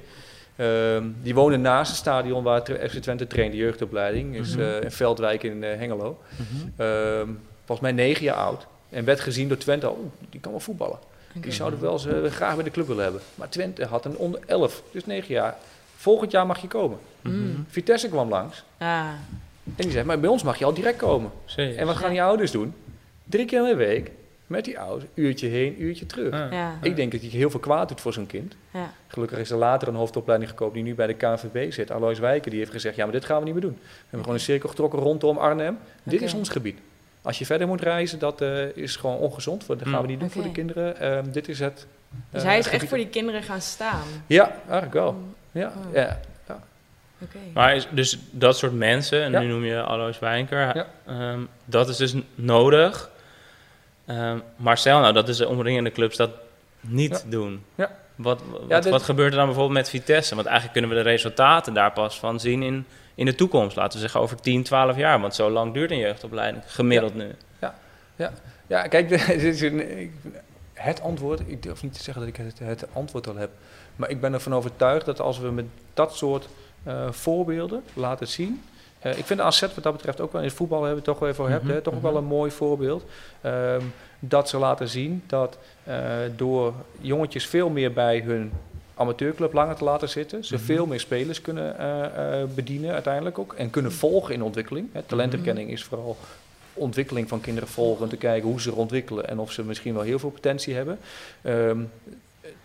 [0.55, 4.35] ehm, die woonde naast het stadion waar FC Twente traint, de jeugdopleiding.
[4.35, 4.61] is Mhm.
[4.83, 6.19] in Veldwijk in Hengelo.
[6.77, 7.27] Ehm,
[7.65, 8.67] volgens mij negen jaar oud.
[8.89, 9.97] En werd gezien door Twente, oh,
[10.29, 10.97] die kan wel voetballen.
[11.41, 13.21] Die zouden wel eens eh, graag bij de club willen hebben.
[13.35, 15.55] Maar Twente had een onder 11, dus 9 jaar.
[15.95, 16.99] Volgend jaar mag je komen.
[17.21, 17.65] Mm.
[17.69, 19.05] Vitesse kwam langs Ah,
[19.75, 21.31] en die zei, maar bij ons mag je al direct komen.
[21.55, 22.73] En wat gaan die ouders doen?
[23.23, 24.11] Drie keer in de week
[24.47, 26.33] met die ouders, uurtje heen, uurtje terug.
[26.33, 26.51] Ja.
[26.51, 26.77] ja.
[26.81, 28.55] Ik denk dat hij heel veel kwaad doet voor zo'n kind.
[28.73, 28.93] ja.
[29.07, 31.91] Gelukkig is er later een hoofdopleiding gekomen die nu bij de KNVB zit.
[31.91, 33.77] Alois Wijken, die heeft gezegd, ja, maar dit gaan we niet meer doen.
[33.81, 35.77] We hebben gewoon een cirkel getrokken rondom Arnhem.
[36.03, 36.77] Dit is ons gebied.
[37.27, 39.67] Als je verder moet reizen, dat eh, is gewoon ongezond.
[39.67, 40.99] Dat gaan we niet doen voor de kinderen.
[40.99, 41.85] Ehm, dit is het.
[42.31, 44.01] Dus eh, hij is echt voor die kinderen gaan staan.
[44.27, 45.21] Ja, eigenlijk wel.
[45.51, 45.93] Ja, Oh.
[45.93, 46.19] ja.
[47.21, 47.37] Oké.
[47.53, 49.39] Maar is, dus dat soort mensen, en Ja.
[49.39, 50.85] nu noem je Alois Wijnker, Ja.
[51.05, 53.09] ehm, dat is dus nodig.
[54.05, 56.29] Ehm, maar stel nou dat dus de omringende clubs dat
[56.79, 57.63] niet doen.
[57.75, 57.91] Ja.
[58.15, 60.35] Wat, wat, Ja, dit- wat gebeurt er dan bijvoorbeeld met Vitesse?
[60.35, 62.85] Want eigenlijk kunnen we de resultaten daar pas van zien in,
[63.17, 63.75] in de toekomst.
[63.75, 65.19] Laten we zeggen over 10, 12 jaar.
[65.21, 67.35] Want zo lang duurt een jeugdopleiding gemiddeld nu.
[68.67, 69.09] Ja, kijk,
[69.51, 70.11] is een, ik-
[70.73, 73.49] het antwoord, ik durf niet te zeggen dat ik het, het antwoord al heb.
[73.95, 76.47] Maar ik ben ervan overtuigd dat als we met dat soort
[76.83, 78.61] eh, voorbeelden laten zien.
[78.99, 81.09] eh, ik vind de AZ wat dat betreft ook wel in het voetbal hebben we
[81.09, 82.11] het toch wel even Mhm, hebt, hè, toch ook mhm.
[82.11, 83.05] wel een mooi voorbeeld.
[83.41, 83.81] Ehm,
[84.19, 85.97] dat ze laten zien dat eh,
[86.35, 88.51] door jongetjes veel meer bij hun
[88.97, 90.63] amateurclub langer te laten zitten, ze Mhm.
[90.63, 93.53] veel meer spelers kunnen eh, eh, bedienen uiteindelijk ook.
[93.53, 94.87] En kunnen volgen in ontwikkeling.
[94.91, 95.01] Hè.
[95.01, 96.17] Talentherkenning is vooral
[96.73, 99.93] ontwikkeling van kinderen volgen, om te kijken hoe ze zich ontwikkelen en of ze misschien
[99.93, 100.99] wel heel veel potentie hebben.
[101.41, 101.79] Ehm,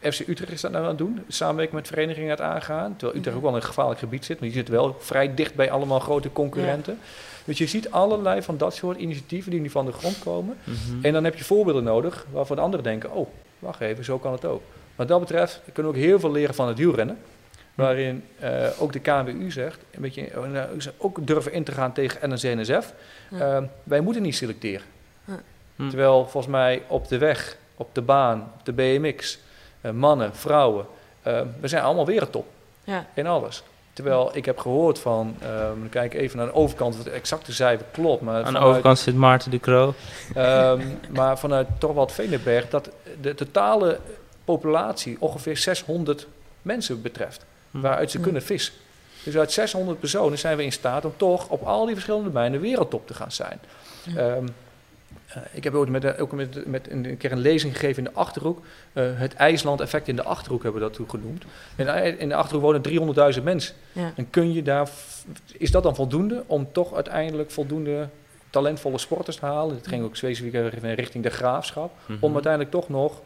[0.00, 3.18] FC Utrecht is dat nou aan het doen, samenwerking met verenigingen aan het aangaan, terwijl
[3.18, 5.70] Utrecht ook wel in een gevaarlijk gebied zit, maar die zit wel vrij dicht bij
[5.70, 6.98] allemaal grote concurrenten.
[7.44, 10.56] Dus je ziet allerlei van dat soort initiatieven die nu van de grond komen.
[10.64, 11.04] Mhm.
[11.04, 14.44] En dan heb je voorbeelden nodig waarvan anderen denken, oh, wacht even, zo kan het
[14.44, 14.62] ook.
[14.96, 17.18] Wat dat betreft kunnen we ook heel veel leren van het wielrennen.
[17.74, 21.92] Waarin eh, ook de KNWU zegt, een beetje, eh, nou, ook durven in te gaan
[21.92, 22.92] tegen NSNSF.
[23.30, 23.38] Ja.
[23.38, 24.86] Ehm, wij moeten niet selecteren.
[25.24, 25.40] Ja.
[25.76, 25.88] Hm.
[25.88, 29.38] Terwijl volgens mij op de weg, op de baan, op de BMX,
[29.80, 30.86] eh, mannen, vrouwen,
[31.22, 32.46] eh, we zijn allemaal wereldtop
[32.84, 33.06] Ja.
[33.14, 33.62] in alles.
[33.92, 37.14] Terwijl ik heb gehoord van, ehm, dan kijk ik even naar de overkant, wat het
[37.14, 38.22] exacte cijfer klopt.
[38.22, 39.94] Maar Aan de overkant zit Maarten de Croo.
[40.34, 43.98] Ehm, maar vanuit Torwald Venenberg dat de totale
[44.44, 46.26] populatie ongeveer 600
[46.62, 47.44] mensen betreft.
[47.70, 47.80] Hm.
[47.80, 48.22] Waaruit ze Hm.
[48.22, 48.74] kunnen vissen.
[49.24, 52.60] Dus uit 600 personen zijn we in staat om toch op al die verschillende domeinen
[52.60, 53.60] wereldtop te gaan zijn.
[54.02, 54.16] Ja.
[54.16, 54.46] Ehm,
[55.28, 58.04] eh, ik heb ooit met, eh, ook met, met een, een keer een lezing gegeven
[58.04, 58.60] in de Achterhoek.
[58.92, 61.44] Eh, het IJsland-effect in de Achterhoek hebben we dat toen genoemd.
[61.76, 62.82] In de, in de Achterhoek wonen
[63.36, 63.74] 300.000 mensen.
[63.92, 64.12] Ja.
[64.16, 64.88] En kun je daar,
[65.56, 68.08] is dat dan voldoende om toch uiteindelijk voldoende
[68.50, 69.76] talentvolle sporters te halen?
[69.76, 71.92] Het ging ook specifiek richting de graafschap.
[72.06, 72.18] Mhm.
[72.20, 73.20] Om uiteindelijk toch nog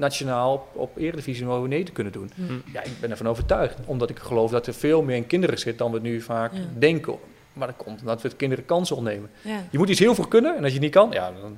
[0.00, 2.30] nationaal op, op eredivisie niveau nee te kunnen doen.
[2.34, 2.42] Hm.
[2.72, 3.78] Ja, ik ben ervan overtuigd.
[3.84, 6.60] Omdat ik geloof dat er veel meer in kinderen zit dan we nu vaak Ja.
[6.78, 7.14] denken.
[7.52, 9.30] Maar dat komt omdat we het kinderen kansen ontnemen.
[9.42, 9.62] Ja.
[9.70, 11.56] Je moet iets heel veel kunnen en als je het niet kan, ja, dan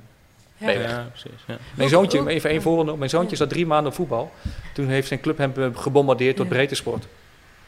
[0.57, 0.65] Ja.
[0.65, 0.89] ben je weg.
[0.91, 1.43] Ja, precies.
[1.47, 1.57] Ja.
[1.77, 2.97] Mijn zoontje, even één voorbeeld.
[2.97, 4.31] Mijn zoontje zat drie maanden op voetbal.
[4.73, 6.51] Toen heeft zijn club hem eh, gebombardeerd tot Ja.
[6.51, 7.05] breedte sport.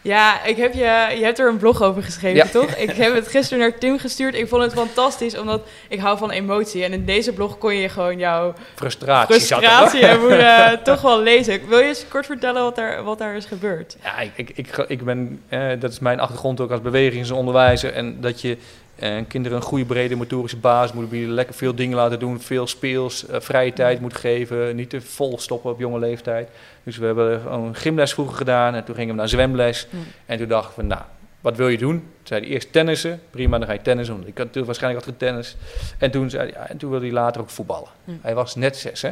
[0.06, 2.46] Ja, ik heb je, je hebt er een blog over geschreven, Ja.
[2.52, 2.70] toch?
[2.76, 4.36] Ik heb het gisteren naar Tim gestuurd.
[4.36, 6.84] Ik vond het fantastisch, omdat ik hou van emotie.
[6.84, 9.36] En in deze blog kon je gewoon jouw Frustratie.
[9.36, 11.68] frustratie woede toch wel lezen.
[11.68, 13.98] Wil je eens kort vertellen wat daar, wat daar is gebeurd?
[14.04, 17.94] Ja, ik, ik, ik, ik ben, eh, dat is mijn achtergrond ook als bewegingsonderwijzer.
[17.94, 18.58] En dat je
[18.96, 21.34] eh, kinderen een goede brede motorische basis moet bieden.
[21.34, 24.76] Lekker veel dingen laten doen, veel speels, eh, vrije tijd moet geven.
[24.76, 26.50] Niet te vol stoppen op jonge leeftijd.
[26.84, 29.88] Dus we hebben gewoon gymles vroeger gedaan en toen gingen we naar zwemles.
[30.26, 31.02] En toen dachten we, nou,
[31.42, 31.96] wat wil je doen?
[31.98, 33.22] Toen zei hij eerst tennissen.
[33.30, 34.16] Prima, dan ga je tennissen.
[34.16, 35.56] Want ik had toen waarschijnlijk had tennis.
[35.98, 37.90] En toen, zei hij, ja, en toen wilde hij later ook voetballen.
[38.22, 39.12] Hij was net zes, hè?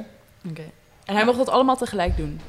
[0.49, 0.63] Oké.
[1.05, 2.39] En hij mocht dat allemaal tegelijk doen?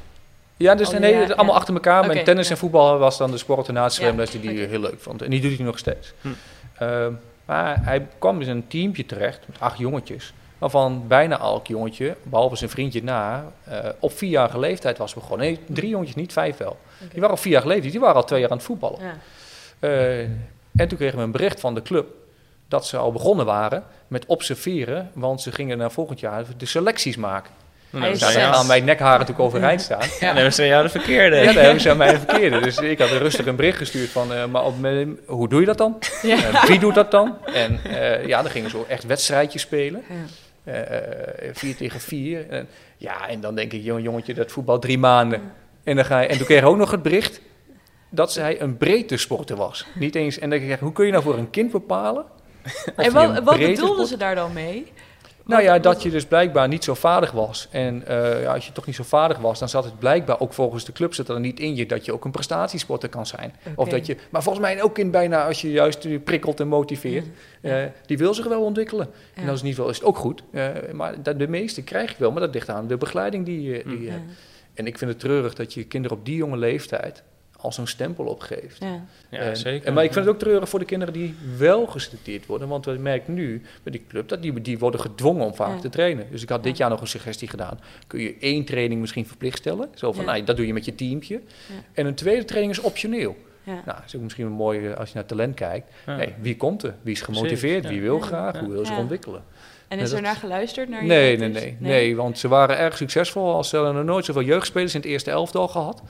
[0.57, 1.51] Ja, dus Oh, nee, ja, allemaal ja.
[1.51, 2.03] achter elkaar.
[2.03, 2.51] Oké, Met tennis ja.
[2.53, 5.21] en voetbal was dan de sport na het Ja, zwemles die hij heel leuk vond.
[5.21, 6.13] En die doet hij nog steeds.
[6.21, 6.29] Hm.
[6.77, 7.13] Ehm,
[7.45, 10.33] maar hij kwam in een teampje terecht met acht jongetjes.
[10.57, 15.45] Waarvan bijna elk jongetje, behalve zijn vriendje na, eh, op vierjarige leeftijd was begonnen.
[15.45, 16.77] Nee, drie jongetjes niet, vijf wel.
[17.11, 18.99] Die waren op vierjarige leeftijd, die waren al twee jaar aan het voetballen.
[19.01, 19.15] Ja.
[19.79, 20.19] Eh,
[20.75, 22.07] en toen kregen we een bericht van de club
[22.67, 25.11] dat ze al begonnen waren met observeren.
[25.13, 27.51] Want ze gingen naar volgend jaar de selecties maken.
[27.89, 29.99] Nou, dan gaan mijn nekharen natuurlijk overeind staan.
[30.19, 31.35] Ja, dan hebben ze jou de verkeerde.
[31.35, 32.59] Ja, daar hebben ze aan mij een verkeerde.
[32.59, 34.75] Dus ik had er rustig een bericht gestuurd van, eh, maar op,
[35.25, 35.97] hoe doe je dat dan?
[36.21, 36.35] Ja.
[36.35, 37.37] Eh, wie doet dat dan?
[37.53, 40.03] En eh, ja, dan gingen ze echt wedstrijdjes spelen.
[40.09, 40.15] Ja.
[40.65, 40.97] Eh,
[41.47, 42.49] eh, vier tegen vier.
[42.49, 42.67] En,
[42.97, 45.41] ja, en dan denk ik, jong, jongetje, dat voetbal drie maanden.
[45.83, 47.41] En, dan ga je, en toen kreeg ik ook nog het bericht
[48.09, 49.85] dat zij een breedte sporter was.
[49.95, 52.25] Niet eens, en dan denk ik, hoe kun je nou voor een kind bepalen?
[52.95, 54.91] En wat, wat bedoelden ze daar dan mee?
[55.45, 57.67] Nou ja, dat je dus blijkbaar niet zo vaardig was.
[57.71, 60.53] En eh, ja, als je toch niet zo vaardig was, dan zat het blijkbaar ook
[60.53, 63.53] volgens de club zit er niet in je dat je ook een prestatiesporter kan zijn.
[63.75, 67.25] Of dat je, maar volgens mij ook in bijna als je juist prikkelt en motiveert,
[67.61, 67.81] Ja.
[67.81, 69.07] eh, die wil zich wel ontwikkelen.
[69.35, 69.41] Ja.
[69.41, 70.43] En als het niet wil, is het ook goed.
[70.51, 73.61] Eh, maar dat, de meeste krijg je wel, maar dat ligt aan de begeleiding die
[73.61, 74.11] je, die je Ja.
[74.11, 74.23] hebt.
[74.73, 77.23] En ik vind het treurig dat je kinderen op die jonge leeftijd
[77.65, 78.77] al zo'n stempel opgeeft.
[78.79, 79.05] Ja.
[79.29, 79.87] Ja, En- zeker.
[79.87, 82.67] En, maar ik vind het ook treurig voor de kinderen die wel geselecteerd worden.
[82.67, 85.79] Want we merken nu bij die club dat die, die worden gedwongen om vaak Ja.
[85.79, 86.27] te trainen.
[86.31, 86.77] Dus ik had dit Ja.
[86.77, 87.79] jaar nog een suggestie gedaan.
[88.07, 89.89] Kun je één training misschien verplicht stellen?
[89.95, 90.31] Zo van, Ja.
[90.31, 91.33] nou, dat doe je met je teampje.
[91.35, 91.73] Ja.
[91.93, 93.35] En een tweede training is optioneel.
[93.63, 93.73] Ja.
[93.73, 95.91] Nou, dat is ook misschien mooi eh, als je naar talent kijkt.
[96.05, 96.15] Ja.
[96.15, 96.95] Nee, wie komt er?
[97.01, 97.87] Wie is gemotiveerd?
[97.87, 98.53] Wie wil graag?
[98.53, 98.59] Ja.
[98.59, 99.01] Hoe wil zich Ja.
[99.01, 99.43] ontwikkelen?
[99.87, 100.89] En Ja, is er naar geluisterd?
[100.89, 101.63] Naar je Nee, nee, tips?
[101.63, 103.53] nee, nee, want ze waren erg succesvol.
[103.53, 106.01] Als ze hadden nog nooit zoveel jeugdspelers in het eerste elftal gehad.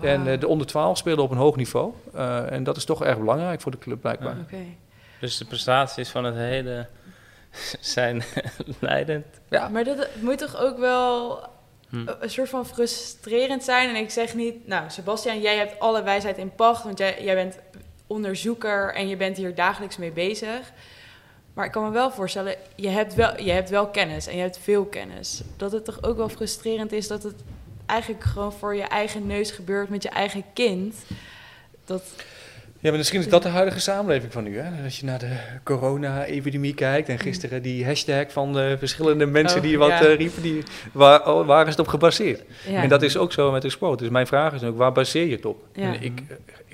[0.00, 1.92] En eh, de onder 12 speelden op een hoog niveau.
[2.14, 4.36] Eh, en dat is toch erg belangrijk voor de club blijkbaar.
[4.42, 4.56] Oké.
[5.20, 6.88] Dus de prestaties van het heden
[7.80, 8.22] zijn
[8.80, 9.26] leidend.
[9.48, 9.68] Ja.
[9.68, 11.38] Maar dat moet toch ook wel
[11.88, 12.06] Hm.
[12.20, 13.88] een soort van frustrerend zijn?
[13.88, 17.34] En ik zeg niet, nou, Sebastian, jij hebt alle wijsheid in pacht, want jij, jij
[17.34, 17.58] bent
[18.06, 20.72] onderzoeker en je bent hier dagelijks mee bezig.
[21.54, 24.42] Maar ik kan me wel voorstellen, je hebt wel, je hebt wel kennis en je
[24.42, 25.42] hebt veel kennis.
[25.56, 27.34] Dat het toch ook wel frustrerend is dat het
[27.86, 30.94] eigenlijk gewoon voor je eigen neus gebeurt met je eigen kind.
[31.84, 32.02] Dat,
[32.78, 34.58] Ja, maar misschien is dat de huidige samenleving van nu.
[34.58, 34.84] Hè?
[34.84, 39.64] Als je naar de corona-epidemie kijkt en gisteren die hashtag van de verschillende mensen Oh,
[39.64, 40.00] die wat ja.
[40.04, 42.42] eh, riepen, die, waar, oh, waar is het op gebaseerd?
[42.68, 42.82] ja.
[42.82, 43.98] En dat is ook zo met de sport.
[43.98, 45.64] Dus mijn vraag is ook, waar baseer je het op?
[45.74, 45.82] Ja.
[45.94, 46.22] En ik,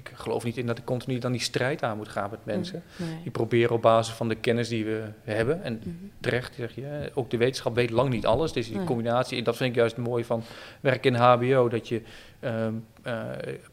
[0.09, 2.83] ik geloof niet in dat ik continu dan die strijd aan moet gaan met mensen.
[2.97, 3.09] Nee.
[3.23, 5.63] Die proberen op basis van de kennis die we hebben.
[5.63, 5.89] En Mhm.
[6.21, 8.53] terecht zeg je, ook de wetenschap weet lang niet alles.
[8.53, 8.87] Dus die Nee.
[8.87, 10.43] combinatie, dat vind ik juist mooi van
[10.81, 12.03] werk in HBO, dat je
[12.41, 13.23] ehm, eh,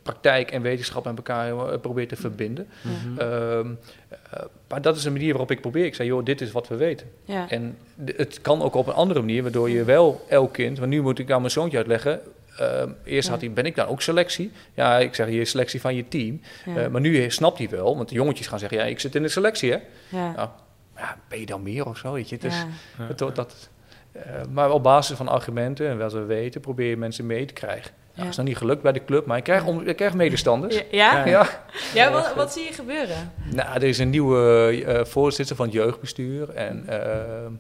[0.01, 2.67] praktijk en wetenschap aan elkaar eh, probeert te verbinden.
[2.81, 3.19] Mhm.
[3.19, 3.67] Ehm,
[4.09, 5.85] eh, maar dat is een manier waarop ik probeer.
[5.85, 7.07] Ik zei, joh, dit is wat we weten.
[7.25, 7.49] Ja.
[7.49, 10.89] En d- het kan ook op een andere manier, waardoor je wel elk kind, want
[10.91, 12.19] nu moet ik aan mijn zoontje uitleggen.
[12.57, 13.33] Ehm, eerst Ja.
[13.33, 14.51] had hij, ben ik dan ook selectie?
[14.73, 16.41] Ja, ik zeg hier selectie van je team.
[16.65, 16.75] Ja.
[16.75, 19.21] Eh, maar nu snapt hij wel, want de jongetjes gaan zeggen, ja, ik zit in
[19.21, 19.77] de selectie, hè?
[20.09, 20.31] ja.
[20.35, 20.49] Nou,
[20.97, 22.11] ja, ben je dan meer of zo?
[22.13, 22.37] Weet je?
[22.37, 22.65] Dus,
[22.97, 23.69] het, dat,
[24.11, 27.53] eh, maar op basis van argumenten en wat we weten, probeer je mensen mee te
[27.53, 27.91] krijgen.
[27.91, 28.21] Nou, Ja.
[28.21, 30.75] dat is nog niet gelukt bij de club, maar ik krijg, om, ik krijg medestanders.
[30.75, 30.83] Ja?
[30.91, 31.25] Ja?
[31.25, 31.47] Ja.
[31.93, 33.31] Ja, wat, wat zie je gebeuren?
[33.51, 36.49] Nou, er is een nieuwe eh, voorzitter van het jeugdbestuur.
[36.49, 37.51] En ehm,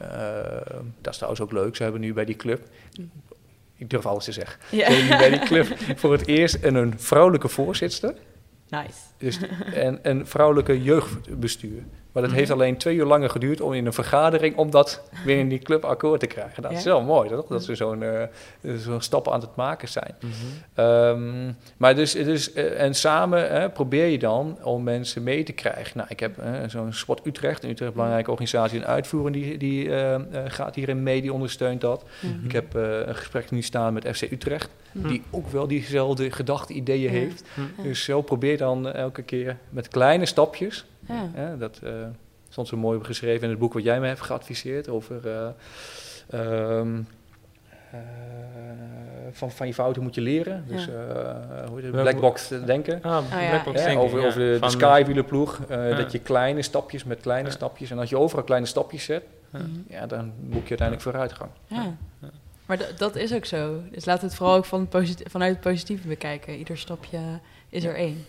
[0.00, 1.76] ehm, dat is trouwens ook leuk.
[1.76, 2.60] Ze hebben nu bij die club.
[3.82, 4.60] Ik durf alles te zeggen.
[4.70, 4.86] Ja.
[4.86, 8.14] Hebben nu bij die club voor het eerst een, een vrouwelijke voorzitter.
[8.68, 8.98] Nice.
[9.18, 9.38] Dus,
[9.74, 11.82] en een vrouwelijke jeugdbestuur.
[12.12, 12.40] Maar dat Mhm.
[12.40, 15.58] heeft alleen twee uur langer geduurd om in een vergadering om dat weer in die
[15.58, 16.62] club akkoord te krijgen.
[16.62, 17.46] Dat is wel mooi, toch?
[17.46, 18.22] Dat ze zo'n eh,
[18.76, 20.14] zo'n stap aan het maken zijn.
[20.20, 20.32] Mhm.
[20.74, 25.96] Ehm, maar dus, dus, en samen probeer je dan om mensen mee te krijgen.
[25.96, 29.90] Nou, ik heb eh, zo'n Sport Utrecht, een Utrecht belangrijke organisatie in uitvoering, die, die
[30.46, 32.04] gaat hierin mee, die ondersteunt dat.
[32.20, 32.44] Mhm.
[32.44, 35.08] Ik heb een gesprek nu staan met FC Utrecht, Mhm.
[35.08, 37.44] die ook wel diezelfde gedachte, ideeën heeft.
[37.54, 37.82] Mhm.
[37.82, 40.84] Dus zo probeer dan elke keer met kleine stapjes.
[41.12, 41.30] Ja.
[41.32, 41.92] Hè, dat eh,
[42.48, 45.48] stond zo mooi beschreven in het boek wat jij me hebt geadviseerd over eh,
[46.30, 47.00] ehm,
[47.90, 47.98] eh,
[49.32, 50.64] van, van je fouten moet je leren.
[50.68, 50.92] Dus Ja.
[50.92, 53.02] eh, hoe het, Welke- black box denken.
[53.02, 53.48] Ah, ja.
[53.48, 54.26] Blackbox Ja, over, ja.
[54.26, 55.60] over de, de skywielenploeg.
[55.68, 55.96] eh, Ja.
[55.96, 57.54] Dat je kleine stapjes met kleine Ja.
[57.54, 57.90] stapjes.
[57.90, 59.22] En als je overal kleine stapjes zet,
[59.88, 61.50] ja, dan boek je uiteindelijk vooruitgang.
[61.66, 61.94] Ja.
[62.66, 63.80] Maar dat is ook zo.
[63.90, 66.54] Dus laten we het vooral ook van posit- vanuit het positieve bekijken.
[66.56, 67.18] Ieder stapje
[67.68, 68.24] is er één.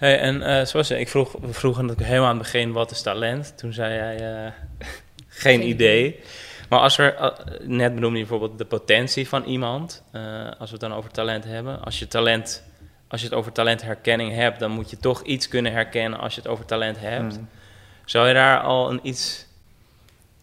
[0.00, 3.02] Hey, en eh, zoals je, ik vroeg, we vroegen helemaal aan het begin wat is
[3.02, 3.52] talent.
[3.58, 4.52] Toen zei jij eh,
[5.28, 6.20] geen Geen idee.
[6.68, 7.28] Maar als er, eh,
[7.62, 10.02] net benoemde je bijvoorbeeld de potentie van iemand.
[10.12, 10.22] eh,
[10.58, 11.84] als we het dan over talent hebben.
[11.84, 12.62] Als je, talent,
[13.08, 16.40] als je het over talentherkenning hebt, dan moet je toch iets kunnen herkennen als je
[16.40, 17.38] het over talent hebt.
[17.38, 17.48] Mm.
[18.04, 19.46] Zou je daar al een iets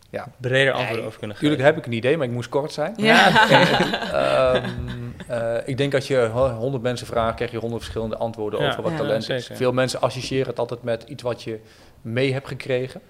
[0.09, 0.27] Ja.
[0.37, 1.75] breder antwoord over kunnen Tuurlijk geven?
[1.75, 2.93] heb ik een idee, maar ik moest kort zijn.
[2.97, 3.49] Ja.
[4.53, 4.69] Ehm,
[5.27, 8.67] eh, ik denk als je ho- 100 mensen vraagt, krijg je 100 verschillende antwoorden Ja,
[8.69, 9.25] over wat ja, talent is.
[9.25, 9.55] zeker.
[9.55, 11.59] Veel mensen associëren het altijd met iets wat je
[12.01, 13.01] mee hebt gekregen.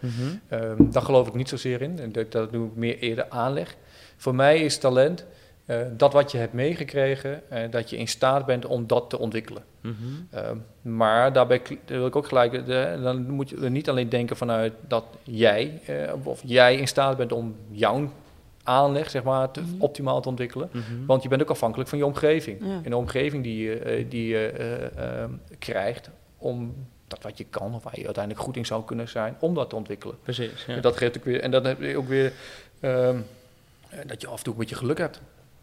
[0.49, 1.99] Ehm daar geloof ik niet zozeer in.
[1.99, 3.75] En Dat, dat doe ik meer eerder aanleg.
[4.17, 5.25] Voor mij is talent
[5.65, 9.19] eh, dat wat je hebt meegekregen, eh, dat je in staat bent om dat te
[9.19, 9.63] ontwikkelen.
[9.81, 9.93] Mhm.
[10.31, 14.37] Ehm, maar daarbij wil ik ook gelijk, de, dan moet je er niet alleen denken
[14.37, 18.09] vanuit dat jij, eh, of jij in staat bent om jouw
[18.67, 19.69] aanleg, zeg maar, te, Mhm.
[19.81, 20.69] optimaal te ontwikkelen.
[20.71, 20.83] Mhm.
[21.05, 22.57] Want je bent ook afhankelijk van je omgeving.
[22.61, 22.79] Ja.
[22.83, 26.75] En de omgeving die je, eh, die je eh, ehm, krijgt om
[27.07, 29.69] dat wat je kan, of waar je uiteindelijk goed in zou kunnen zijn, om dat
[29.69, 30.15] te ontwikkelen.
[30.23, 30.75] Precies, ja.
[30.75, 32.33] En dat geeft ook weer, en dan heb je ook weer
[32.79, 33.17] ehm,
[33.89, 35.21] eh, dat je af en toe een beetje geluk hebt.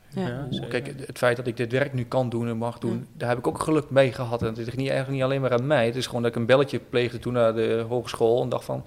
[0.09, 0.49] Ja.
[0.69, 3.05] Kijk, het- het feit dat ik dit werk nu kan doen en mag doen, Ja.
[3.17, 4.43] daar heb ik ook geluk mee gehad.
[4.43, 5.87] En het is niet, eigenlijk niet alleen maar aan mij.
[5.87, 8.85] Het is gewoon dat ik een belletje pleegde toen naar de hogeschool en dacht van,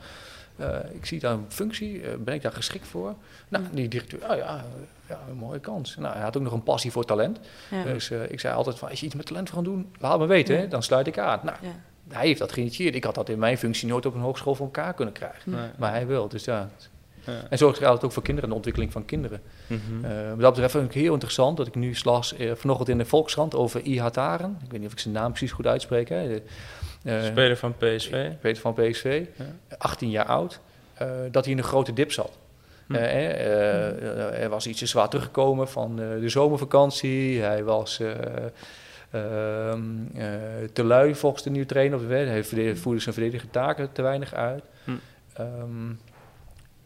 [0.57, 3.15] eh, ik zie daar een functie, eh, ben ik daar geschikt voor?
[3.47, 4.65] Nou, die directeur, oh ja,
[5.09, 5.95] ja, een mooie kans.
[5.95, 7.39] Nou, hij had ook nog een passie voor talent.
[7.71, 7.83] Ja.
[7.83, 10.25] Dus eh, ik zei altijd van, als je iets met talent gaat doen, laat me
[10.25, 10.61] weten, Ja.
[10.61, 11.39] hè, dan sluit ik aan.
[11.43, 11.57] Nou,
[12.09, 12.95] hij heeft dat geïnitieerd.
[12.95, 15.51] Ik had dat in mijn functie nooit op een hogeschool voor elkaar kunnen krijgen.
[15.51, 15.69] Nee.
[15.77, 16.69] Maar hij wil, dus ja.
[17.49, 19.41] En zo geldt het ook voor kinderen, de ontwikkeling van kinderen.
[19.67, 20.05] Mhm.
[20.05, 22.97] Eh, wat dat betreft vind ik heel interessant dat ik nu las eh, vanochtend in
[22.97, 24.57] de Volkskrant over Ihataren.
[24.63, 26.09] Ik weet niet of ik zijn naam precies goed uitspreek.
[26.09, 26.28] Hè.
[26.28, 26.41] De,
[27.03, 28.30] eh, Speler van PSV.
[28.41, 29.45] Peter van PSV, Ja.
[29.78, 30.59] 18 jaar oud,
[31.32, 32.32] dat hij in een grote dip zat.
[32.88, 32.95] Hm.
[32.95, 37.41] Eh, eh, er was iets te zwaar teruggekomen van de zomervakantie.
[37.41, 38.09] Hij was eh,
[39.11, 39.82] ehm,
[40.15, 40.28] eh,
[40.73, 42.09] te lui volgens de nieuwe trainer.
[42.09, 42.43] Hij
[42.75, 44.63] voerde zijn verdedigende taken te weinig uit.
[44.84, 44.91] Hm.
[45.34, 45.91] Ehm,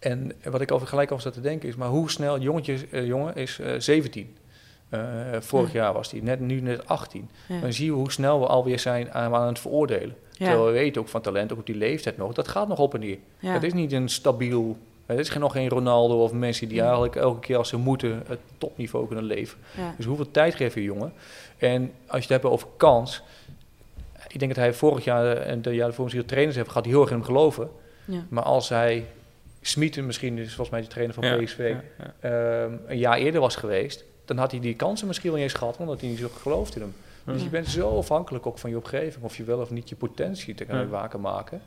[0.01, 3.05] en wat ik over gelijk over zat te denken is, maar hoe snel, jongetje, eh,
[3.05, 4.35] jongen is eh 17.
[4.89, 4.99] Eh,
[5.39, 5.81] vorig Ja.
[5.83, 7.29] jaar was hij, net, nu net 18.
[7.47, 7.59] Ja.
[7.59, 10.15] Dan zie je hoe snel we alweer zijn aan, aan het veroordelen.
[10.31, 10.37] Ja.
[10.45, 12.93] Terwijl we weten ook van talent, ook op die leeftijd nog, dat gaat nog op
[12.93, 13.17] en neer.
[13.37, 17.39] Het is niet een stabiel, het is nog geen Ronaldo of Messi die eigenlijk elke
[17.39, 19.57] keer als ze moeten het topniveau kunnen leven.
[19.97, 21.13] Dus hoeveel tijd geef je jongen?
[21.57, 23.21] En als je het hebt over kans,
[24.27, 26.93] ik denk dat hij vorig jaar en de jaar ervoor misschien trainers heeft, gaat hij
[26.93, 27.69] heel erg in hem geloven.
[28.29, 29.05] Maar als hij
[29.61, 31.75] Smieten misschien, dus volgens mij de trainer van PSV,
[32.19, 35.59] ehm, een jaar eerder was geweest, dan had hij die kansen misschien wel niet eens
[35.59, 36.93] gehad, omdat hij niet zo gelooft in hem.
[37.23, 39.95] Dus je bent zo afhankelijk ook van je omgeving, of je wel of niet je
[39.95, 41.61] potentie te kunnen waken maken.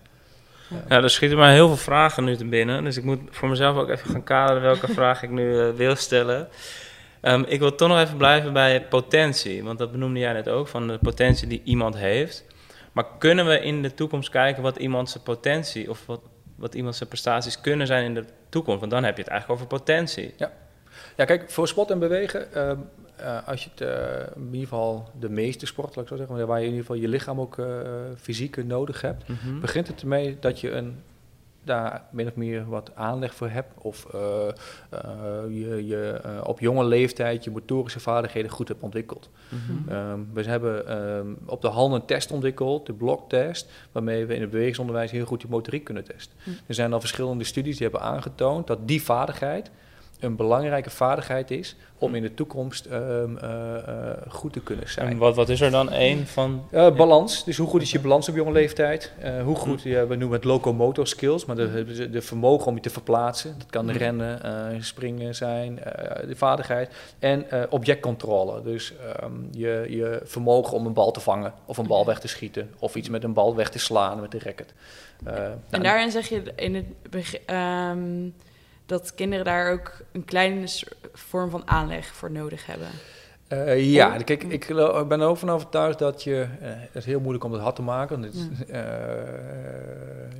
[0.88, 2.84] Ja, er schieten mij heel veel vragen nu te binnen.
[2.84, 5.96] Dus ik moet voor mezelf ook even gaan kaderen welke vraag ik nu eh, wil
[5.96, 6.48] stellen.
[7.20, 9.64] Ehm, ik wil toch nog even blijven bij potentie.
[9.64, 12.44] Want dat benoemde jij net ook, van de potentie die iemand heeft.
[12.92, 15.90] Maar kunnen we in de toekomst kijken wat iemand zijn potentie...
[15.90, 16.20] of wat,
[16.56, 18.80] wat iemand zijn prestaties kunnen zijn in de toekomst?
[18.80, 20.34] Want dan heb je het eigenlijk over potentie.
[21.16, 22.76] Ja, kijk, voor sport en bewegen, ehm,
[23.16, 26.58] eh, als je het, eh, in ieder geval de meeste sport, ik zo zeggen, waar
[26.60, 27.66] je in ieder geval je lichaam ook eh,
[28.16, 29.60] fysiek nodig hebt, Mhm.
[29.60, 31.02] begint het ermee dat je een,
[31.64, 33.72] daar min of meer wat aanleg voor hebt.
[33.78, 34.52] Of eh, eh,
[35.48, 39.30] je, je eh, op jonge leeftijd je motorische vaardigheden goed hebt ontwikkeld.
[39.48, 39.88] Mhm.
[39.88, 44.40] Ehm, we hebben ehm, op de hand een test ontwikkeld, de bloktest, waarmee we in
[44.40, 46.36] het bewegingsonderwijs heel goed die motoriek kunnen testen.
[46.44, 46.50] Hm.
[46.66, 49.70] Er zijn al verschillende studies die hebben aangetoond dat die vaardigheid
[50.20, 55.08] een belangrijke vaardigheid is om in de toekomst ehm, eh, eh, goed te kunnen zijn.
[55.08, 56.66] En wat, wat is er dan één van...
[56.70, 59.12] Eh, balans, dus hoe goed is je balans op jonge leeftijd?
[59.44, 62.80] Hoe goed, ja, we noemen het locomotor skills, maar de, de, de vermogen om je
[62.80, 63.54] te verplaatsen.
[63.58, 63.96] Dat kan Mhm.
[63.96, 65.74] rennen, springen zijn,
[66.28, 66.94] de vaardigheid.
[67.18, 71.98] En objectcontrole, dus ehm, je, je vermogen om een bal te vangen of een bal
[71.98, 72.06] Oké.
[72.08, 72.70] weg te schieten.
[72.78, 74.74] Of iets met een bal weg te slaan met de racket.
[75.24, 78.28] En nou, daarin zeg je in het beg- ehm,
[78.86, 80.66] dat kinderen daar ook een kleine
[81.12, 82.88] vorm van aanleg voor nodig hebben.
[83.48, 84.66] Eh, ja, kijk, ik
[85.08, 86.46] ben er ook van overtuigd dat je...
[86.60, 88.20] eh, het is heel moeilijk om het hard te maken.
[88.20, 88.80] Want het, eh,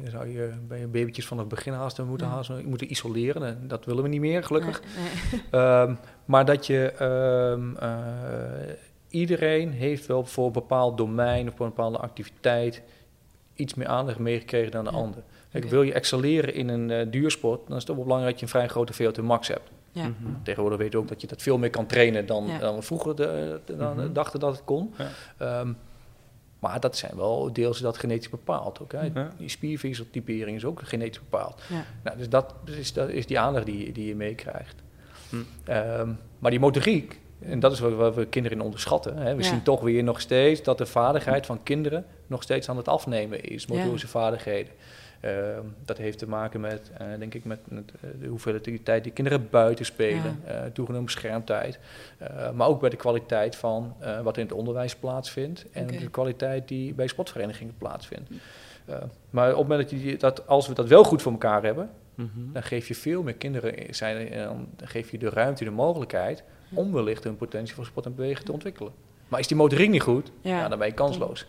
[0.03, 2.43] je zou je bij je babytjes vanaf het begin haast moeten, Ja.
[2.65, 3.43] moeten isoleren.
[3.47, 4.83] En dat willen we niet meer, gelukkig.
[4.83, 5.61] Nee, nee.
[5.63, 6.93] Ehm, maar dat je...
[6.99, 8.75] ehm, eh,
[9.09, 12.83] iedereen heeft wel voor een bepaald domein of voor een bepaalde activiteit...
[13.55, 14.97] iets meer aandacht meegekregen dan de Ja.
[14.97, 15.23] ander.
[15.61, 17.61] Kijk, wil je excelleren in een eh, duursport...
[17.67, 19.71] dan is het ook wel belangrijk dat je een vrij grote VO2 max hebt.
[19.93, 20.03] Ja.
[20.03, 20.15] Mhm.
[20.43, 22.59] Tegenwoordig weten we ook dat je dat veel meer kan trainen dan, Ja.
[22.59, 24.13] dan we vroeger de, de- dan Mhm.
[24.13, 24.95] dachten dat het kon.
[24.99, 25.09] Ja.
[25.39, 25.73] Ehm,
[26.59, 28.81] maar dat zijn wel deels dat genetisch bepaald.
[28.83, 29.01] Ook, hè.
[29.15, 29.31] Ja.
[29.39, 31.63] Die spiervezeltypering is ook genetisch bepaald.
[31.71, 31.85] Ja.
[32.05, 34.75] Nou, dus dat is, dat is die aandacht die, die je meekrijgt.
[35.31, 35.37] Hm.
[35.65, 39.17] Ehm, maar die motoriek, en dat is wat, wat we kinderen in onderschatten.
[39.17, 39.35] Hè.
[39.35, 39.49] We Ja.
[39.49, 43.43] zien toch weer nog steeds dat de vaardigheid van kinderen nog steeds aan het afnemen
[43.45, 44.73] is, motorische vaardigheden.
[45.25, 49.03] Ehm, dat heeft te maken met, eh, denk ik, met, met, eh, de hoeveelheid tijd
[49.05, 51.79] die kinderen buiten spelen, eh, toegenomen schermtijd.
[52.19, 56.11] Eh, maar ook bij de kwaliteit van eh, wat in het onderwijs plaatsvindt en de
[56.11, 58.31] kwaliteit die bij sportverenigingen plaatsvindt.
[58.85, 58.97] Eh,
[59.31, 61.91] maar op het moment dat, je, dat als we dat wel goed voor elkaar hebben,
[62.15, 62.53] Mhm.
[62.53, 66.45] dan geef je veel meer kinderen, zijn, dan geef je de ruimte, de mogelijkheid
[66.75, 68.93] om wellicht hun potentie voor sport en bewegen te ontwikkelen.
[69.29, 70.59] Maar is die motoriek niet goed, Ja.
[70.59, 70.69] ja.
[70.69, 71.47] dan ben je kansloos.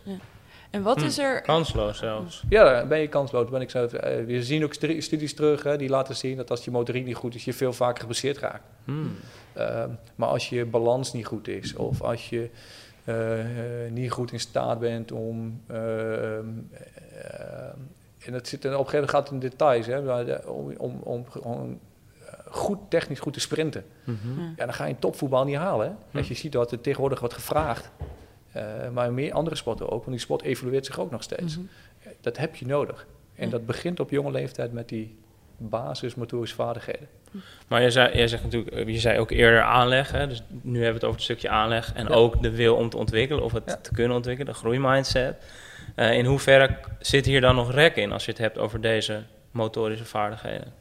[0.70, 1.04] En wat Hm.
[1.06, 1.40] is er...
[1.42, 2.42] Kansloos zelfs.
[2.48, 3.48] Ja, dan ben je kansloos.
[3.50, 6.64] Ben ik zo, eh, we zien ook studies terug hè, die laten zien dat als
[6.64, 8.64] je motoriek niet goed is, je veel vaker geblesseerd raakt.
[8.84, 9.14] Hmm.
[9.52, 12.50] Ehm, maar als je balans niet goed is, of als je
[13.04, 15.60] eh, eh, niet goed in staat bent om.
[15.66, 16.44] ehm,
[18.18, 20.72] en dat zit, en op een gegeven moment gaat het in details, hè, maar om,
[20.78, 21.80] om, om, om,
[22.24, 23.84] eh, goed technisch goed te sprinten.
[24.04, 24.40] Mhm.
[24.56, 25.86] Ja, dan ga je topvoetbal niet halen.
[25.86, 25.92] Hè?
[26.10, 26.16] Hm.
[26.18, 28.06] Als je ziet dat er tegenwoordig wordt gevraagd, eh,
[28.92, 31.56] maar in meer andere sporten ook, want die sport evolueert zich ook nog steeds.
[31.56, 31.66] Mhm.
[32.20, 33.06] Dat heb je nodig.
[33.34, 33.50] En Ja.
[33.50, 35.18] dat begint op jonge leeftijd met die
[35.56, 37.08] basismotorische vaardigheden.
[37.68, 40.10] Maar jij zei, jij zegt natuurlijk, eh, je zei ook eerder aanleg.
[40.12, 40.26] Hè?
[40.26, 41.92] Dus nu hebben we het over het stukje aanleg.
[41.94, 42.14] En Ja.
[42.14, 43.76] ook de wil om te ontwikkelen of het Ja.
[43.76, 45.36] te kunnen ontwikkelen, de groeimindset.
[45.94, 49.22] Eh in hoeverre zit hier dan nog rek in als je het hebt over deze
[49.50, 50.72] motorische vaardigheden?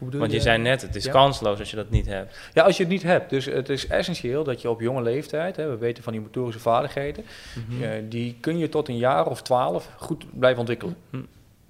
[0.00, 1.12] Hoe Want je zei net, het is Ja.
[1.12, 2.38] kansloos als je dat niet hebt.
[2.54, 3.30] Ja, als je het niet hebt.
[3.30, 6.60] Dus het is essentieel dat je op jonge leeftijd, hè, we weten van die motorische
[6.60, 7.24] vaardigheden,
[7.68, 7.82] Mhm.
[7.82, 10.96] eh, die kun je tot een jaar of twaalf goed blijven ontwikkelen.
[11.10, 11.16] Hm.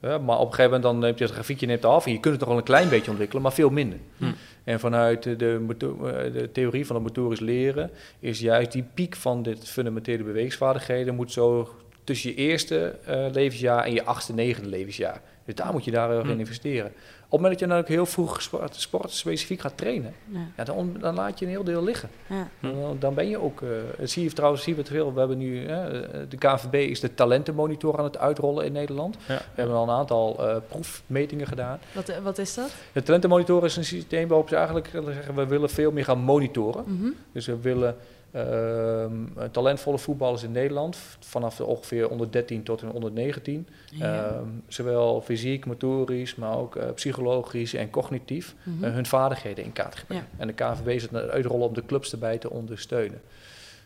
[0.03, 2.20] Ja, maar op een gegeven moment dan neemt je het grafiekje neemt af en je
[2.20, 3.99] kunt het nog wel een klein beetje ontwikkelen, maar veel minder.
[4.16, 4.24] Hm.
[4.64, 9.43] En vanuit de, eh, de theorie van het motorisch leren is juist die piek van
[9.43, 11.74] dit fundamentele bewegingsvaardigheden moet zo
[12.05, 15.20] tussen je eerste eh, levensjaar en je achtste, negende levensjaar.
[15.45, 16.93] Dus daar moet je daar in investeren.
[17.31, 20.39] Op het moment dat je dan ook heel vroeg sport, sportspecifiek gaat trainen, Ja.
[20.57, 22.09] ja, dan, dan laat je een heel deel liggen.
[22.26, 22.49] Ja.
[22.61, 23.68] Dan, dan ben je ook, eh,
[23.99, 25.12] dat zie je trouwens zie je het veel.
[25.12, 29.16] We hebben nu, hè, eh, de KVB is de talentenmonitor aan het uitrollen in Nederland.
[29.28, 29.37] Ja.
[29.37, 31.78] We hebben al een aantal eh, proefmetingen gedaan.
[31.93, 32.74] Wat, wat is dat?
[32.93, 36.18] De talentenmonitor is een systeem waarop ze eigenlijk willen zeggen, we willen veel meer gaan
[36.20, 36.85] monitoren.
[36.87, 37.11] Mhm.
[37.33, 37.97] Dus we willen
[39.51, 43.68] talentvolle voetballers in Nederland, vanaf de ongeveer onder 13 tot en onder 19.
[43.91, 44.26] Ja.
[44.26, 48.85] Ehm, zowel fysiek, motorisch, maar ook eh, psychologisch en cognitief Mhm.
[48.85, 50.26] eh, hun vaardigheden in kaart brengen.
[50.37, 53.20] En de KVB het uitrollen om de clubs erbij te ondersteunen.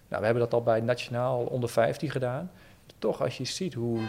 [0.09, 2.51] Nou, we hebben dat al bij Nationaal onder 15 gedaan.
[2.99, 4.01] Toch, als je ziet hoe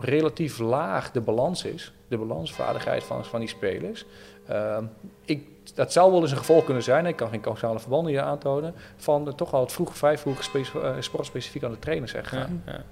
[0.00, 4.04] relatief laag de balans is, de balansvaardigheid van, van die spelers.
[4.46, 4.84] ehm,
[5.24, 8.20] ik, dat zou wel eens een gevolg kunnen zijn, ik kan geen causale verbanden hier
[8.22, 12.22] aantonen, van eh, toch al het vroeg, vrij vroeg eh, sportspecifiek aan de trainers zijn
[12.22, 12.62] Ja, gegaan.
[12.66, 12.82] ja.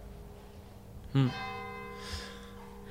[1.12, 1.18] Hm.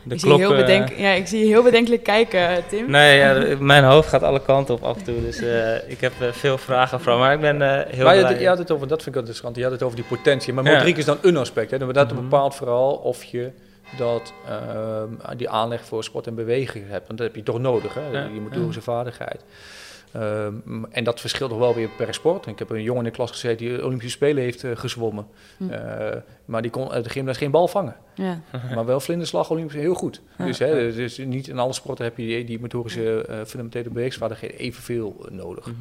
[0.03, 2.91] De ik, zie je heel eh, bedenk, ja, ik zie je heel bedenkelijk kijken, Tim.
[2.91, 5.21] Nee, ja, mijn hoofd gaat alle kanten op af en toe.
[5.21, 7.17] Dus eh, ik heb eh, veel vragen voor.
[7.17, 8.39] Maar ik ben eh, heel maar je, blij.
[8.41, 10.53] je had het over, dat vind ik interessant, je had het over die potentie.
[10.53, 10.71] Maar Ja.
[10.71, 11.71] motoriek is dan een aspect.
[11.71, 11.77] Hè.
[11.79, 12.21] Maar dat Mhm.
[12.21, 13.51] bepaalt vooral of je
[13.97, 17.07] dat, ehm, die aanleg voor sport en beweging hebt.
[17.07, 19.43] Want dat heb je toch nodig, hè, Ja, die motorische vaardigheid.
[20.11, 22.45] Ehm, en dat verschilt nog wel weer per sport.
[22.45, 25.27] Ik heb een jongen in de klas gezeten die de Olympische Spelen heeft eh, gezwommen.
[25.57, 25.69] Hm.
[25.69, 27.95] Eh, maar die kon uit de gymles geen bal vangen.
[28.15, 28.41] Ja.
[28.75, 30.21] Maar wel vlinderslag Olympisch heel goed.
[30.37, 30.45] Ja.
[30.45, 34.57] Dus, hè, dus niet in alle sporten heb je die, die motorische eh, fundamentele bewegingsvaardigheden
[34.57, 35.65] evenveel eh, nodig.
[35.65, 35.75] Mhm.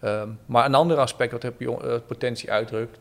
[0.00, 2.98] Ehm, maar een ander aspect wat heb je eh, potentie uitdrukt,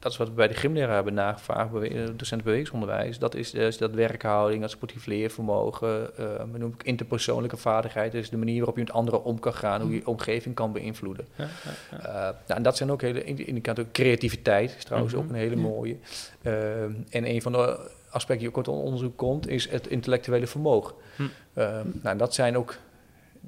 [0.00, 3.18] dat is wat we bij de gymleraar hebben nagevraagd, bewe- eh, docent bewegingsonderwijs.
[3.18, 8.12] Dat is, is dat werkhouding, dat sportief leervermogen, we noemen het interpersoonlijke vaardigheid.
[8.12, 10.72] Dus de manier waarop je met anderen om kan gaan, hoe je je omgeving kan
[10.72, 11.26] beïnvloeden.
[11.34, 12.04] Ja, ja, ja.
[12.06, 13.90] Eh, nou, en dat zijn ook hele indi- indicatoren.
[13.92, 15.22] Creativiteit is trouwens Mhm.
[15.22, 15.96] ook een hele mooie.
[16.42, 20.94] Ehm, en een van de aspecten die ook uit onderzoek komt, is het intellectuele vermogen.
[21.16, 21.22] Hm.
[21.54, 22.76] Ehm, nou, en dat zijn ook,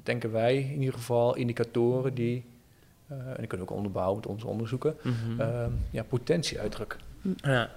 [0.03, 2.45] denken wij in ieder geval, indicatoren die,
[3.09, 5.41] eh, en die kunnen we ook onderbouwen met onze onderzoeken, Mhm.
[5.41, 6.99] ehm, ja, potentie uitdrukken.
[7.35, 7.69] Ja.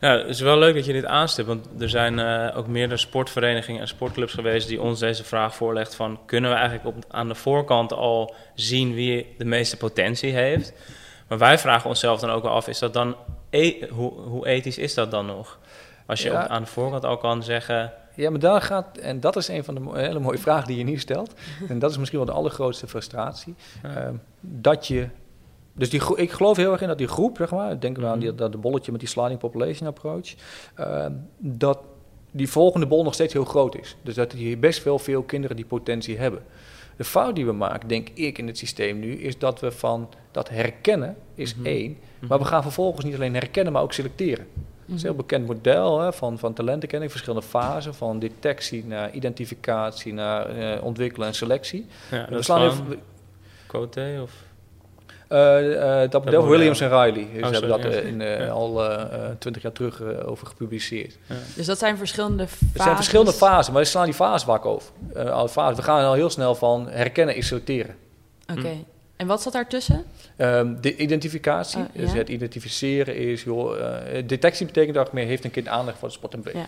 [0.00, 3.00] ja, het is wel leuk dat je dit aanstipt, want er zijn eh, ook meerdere
[3.00, 7.28] sportverenigingen en sportclubs geweest die ons deze vraag voorlegt van kunnen we eigenlijk op, aan
[7.28, 10.72] de voorkant al zien wie de meeste potentie heeft?
[11.28, 13.16] Maar wij vragen onszelf dan ook wel af, is dat dan
[13.50, 15.58] e- hoe, hoe ethisch is dat dan nog?
[16.06, 16.42] Als je Ja.
[16.44, 19.64] op- aan de voorkant al kan zeggen, Ja, maar daar gaat, en dat is een
[19.64, 21.34] van de hele mooie vragen die je nu stelt.
[21.68, 23.54] En dat is misschien wel de allergrootste frustratie.
[23.82, 23.94] Ja.
[23.96, 25.08] Ehm, dat je,
[25.72, 28.18] dus die, ik geloof heel erg in dat die groep, zeg maar, denken we aan
[28.18, 28.36] die, Mhm.
[28.38, 30.34] dat de bolletje met die sliding population approach,
[30.74, 31.78] ehm, dat
[32.30, 33.96] die volgende bol nog steeds heel groot is.
[34.02, 36.42] Dus dat je best wel veel kinderen die potentie hebben.
[36.96, 40.08] De fout die we maken, denk ik, in het systeem nu, is dat we van
[40.30, 41.66] dat herkennen is Mhm.
[41.66, 41.96] één.
[42.28, 44.46] Maar we gaan vervolgens niet alleen herkennen, maar ook selecteren.
[44.86, 49.10] Dat is een heel bekend model hè, van, van talentenkenning, verschillende fasen, van detectie naar
[49.10, 51.86] identificatie, naar eh, ontwikkelen en selectie.
[52.10, 53.00] Ja, we dat is slaan even,
[53.66, 54.30] Coté of...
[55.28, 56.56] eh, eh, dat model, model.
[56.56, 57.98] Williams en Riley, ze Oh, hebben sorry, dat ja.
[58.00, 58.48] eh, in, eh, Ja.
[58.48, 58.82] al
[59.38, 61.18] twintig jaar terug eh, over gepubliceerd.
[61.26, 61.34] Ja.
[61.56, 62.68] Dus dat zijn verschillende fases.
[62.74, 64.90] Er zijn verschillende fasen, maar we slaan die fase vaak over.
[65.14, 65.76] Eh, alle fasen.
[65.76, 67.94] We gaan al heel snel van herkennen is selecteren.
[68.56, 68.72] Oké.
[69.16, 70.04] En wat zat daartussen?
[70.36, 75.44] Ehm, de identificatie, Oh, dus het identificeren is, joh, eh, detectie betekent dat meer heeft
[75.44, 76.66] een kind aandacht voor de sport en Ja.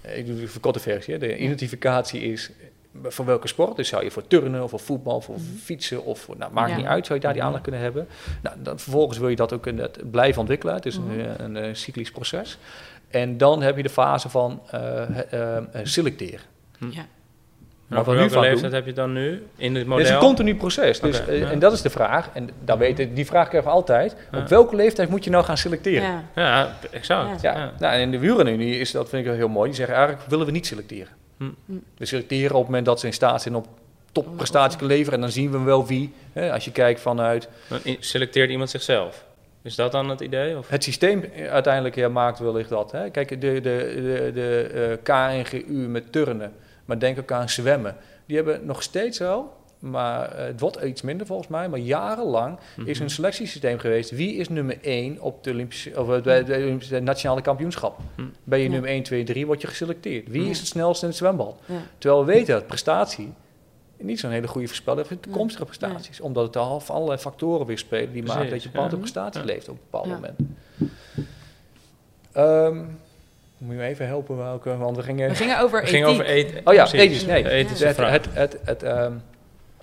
[0.00, 1.12] Eh, ik doe de verkorte versie.
[1.12, 1.18] Hè.
[1.20, 2.66] De identificatie is eh,
[3.10, 3.76] voor welke sport.
[3.76, 6.76] Dus zou je voor turnen of voor voetbal, voor fietsen of voor, nou, maakt Ja.
[6.76, 8.06] niet uit, zou je daar die aandacht kunnen hebben.
[8.42, 10.74] Nou, dan, vervolgens wil je dat ook in het blijven ontwikkelen.
[10.74, 11.10] Het is Mhm.
[11.10, 12.58] een, eh, een, cyclisch proces.
[13.08, 14.60] En dan heb je de fase van
[15.82, 16.40] selecteren.
[16.90, 17.06] Ja.
[17.88, 20.04] En Wat welke leeftijd doen- heb je dan nu in het Het model?
[20.04, 21.00] is een continu proces.
[21.00, 21.50] Dus, eh, ja.
[21.50, 22.28] En dat is de vraag.
[22.32, 24.16] En daar weet ik, die vraag krijgen we altijd.
[24.32, 24.38] Ja.
[24.38, 26.08] Op welke leeftijd moet je nou gaan selecteren?
[26.08, 26.22] Ja.
[26.34, 27.40] Ja, exact.
[27.40, 27.72] Ja, Ja.
[27.78, 29.66] Nou, en in de wielerenunie is dat vind ik wel heel mooi.
[29.66, 31.12] Die zeggen eigenlijk willen we niet selecteren.
[31.38, 31.44] Hm.
[31.96, 33.64] We selecteren op het moment dat ze in staat zijn om
[34.12, 35.14] topprestatie te leveren.
[35.14, 36.12] En dan zien we wel wie.
[36.32, 39.24] Hè, als je kijkt vanuit Dan selecteert iemand zichzelf.
[39.62, 40.58] Is dat dan het idee?
[40.58, 40.68] Of?
[40.68, 42.92] het systeem eh, uiteindelijk ja, maakt wellicht dat.
[42.92, 43.10] Hè.
[43.10, 46.52] Kijk, de, de, de, de eh, KNGU met turnen,
[46.86, 47.96] maar denk ook aan zwemmen.
[48.26, 51.68] Die hebben nog steeds wel, maar eh, het wordt iets minder volgens mij.
[51.68, 53.02] Maar jarenlang is Mhm.
[53.02, 54.10] een selectiesysteem geweest.
[54.10, 57.98] Wie is nummer 1 op de, Olympische, of eh, de, de Olympische nationale kampioenschap?
[58.14, 58.22] Hm.
[58.44, 58.70] Ben je Ja.
[58.70, 60.28] nummer 1, 2, 3, word je geselecteerd.
[60.28, 61.60] Wie is het snelste in het zwembad?
[61.66, 61.74] Ja.
[61.98, 63.32] Terwijl we weten dat prestatie
[63.98, 65.24] niet zo'n hele goede voorspeller is voor Nee.
[65.26, 66.20] toekomstige prestaties.
[66.20, 69.00] Omdat het al van allerlei factoren weer spelen die maken dat Precies, je bepaalde ja.
[69.00, 69.46] prestatie Ja.
[69.46, 70.14] leeft op een bepaald Ja.
[70.14, 70.38] moment.
[72.32, 72.84] Ehm,
[73.58, 75.28] moet je me even helpen welke, want we gingen...
[75.28, 75.58] We gingen
[76.08, 76.60] over eten.
[76.64, 77.00] Oh ja, precies.
[77.00, 77.44] ethisch, nee.
[77.44, 79.12] Het, het, het, het, ehm,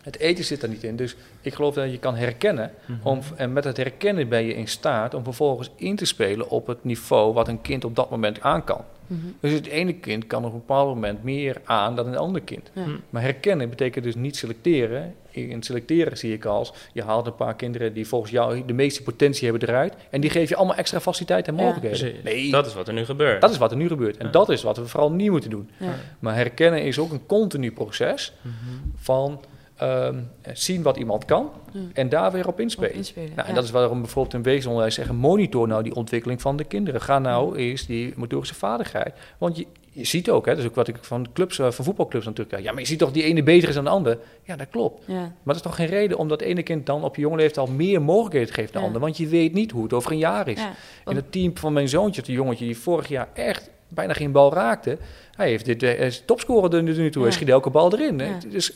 [0.03, 0.95] het eten zit er niet in.
[0.95, 2.71] Dus ik geloof dat je kan herkennen.
[2.85, 3.07] Mhm.
[3.07, 6.67] Om, en met het herkennen ben je in staat om vervolgens in te spelen op
[6.67, 8.81] het niveau wat een kind op dat moment aan kan.
[9.07, 9.19] Mhm.
[9.39, 12.69] Dus het ene kind kan op een bepaald moment meer aan dan een ander kind.
[12.73, 12.83] Ja.
[12.83, 12.89] Hm.
[13.09, 15.15] Maar herkennen betekent dus niet selecteren.
[15.35, 18.73] In het selecteren zie ik als, je haalt een paar kinderen die volgens jou de
[18.73, 19.93] meeste potentie hebben eruit.
[20.09, 22.23] En die geef je allemaal extra faciliteiten en mogelijkheden.
[22.23, 23.41] Nee, Dat is wat er nu gebeurt.
[23.41, 24.17] dat is wat er nu gebeurt.
[24.17, 24.31] En Ja.
[24.31, 25.69] dat is wat we vooral niet moeten doen.
[25.77, 25.95] Ja.
[26.19, 28.53] Maar herkennen is ook een continu proces Mhm.
[28.95, 29.41] van
[29.77, 30.19] ehm,
[30.53, 31.49] zien wat iemand kan
[31.93, 33.05] en daar weer op Op inspelen.
[33.35, 36.63] Nou, en dat is waarom bijvoorbeeld in wezenonderwijs zeggen: monitor nou die ontwikkeling van de
[36.63, 37.01] kinderen.
[37.01, 39.13] Ga nou eens die motorische vaardigheid.
[39.37, 39.65] Want je,
[39.95, 42.49] je ziet ook, hè, dat is ook wat ik van clubs, eh, van voetbalclubs natuurlijk
[42.49, 42.65] krijg.
[42.65, 44.17] Ja, maar je ziet toch die ene beter is dan de ander.
[44.43, 45.03] Ja, dat klopt.
[45.05, 45.13] Ja.
[45.19, 47.67] Maar dat is toch geen reden om dat ene kind dan op je jonge leeftijd
[47.67, 48.85] al meer mogelijkheden geven dan de Ja.
[48.85, 49.01] ander.
[49.01, 50.59] Want je weet niet hoe het over een jaar is.
[50.59, 50.73] Ja.
[51.05, 54.53] In het team van mijn zoontje, het jongetje die vorig jaar echt bijna geen bal
[54.53, 54.97] raakte.
[55.35, 57.23] Hij heeft dit, hij is topscorer er nu toe.
[57.23, 58.19] Hij schiet elke bal erin.
[58.19, 58.25] hè.
[58.25, 58.37] Ja.
[58.47, 58.73] Dus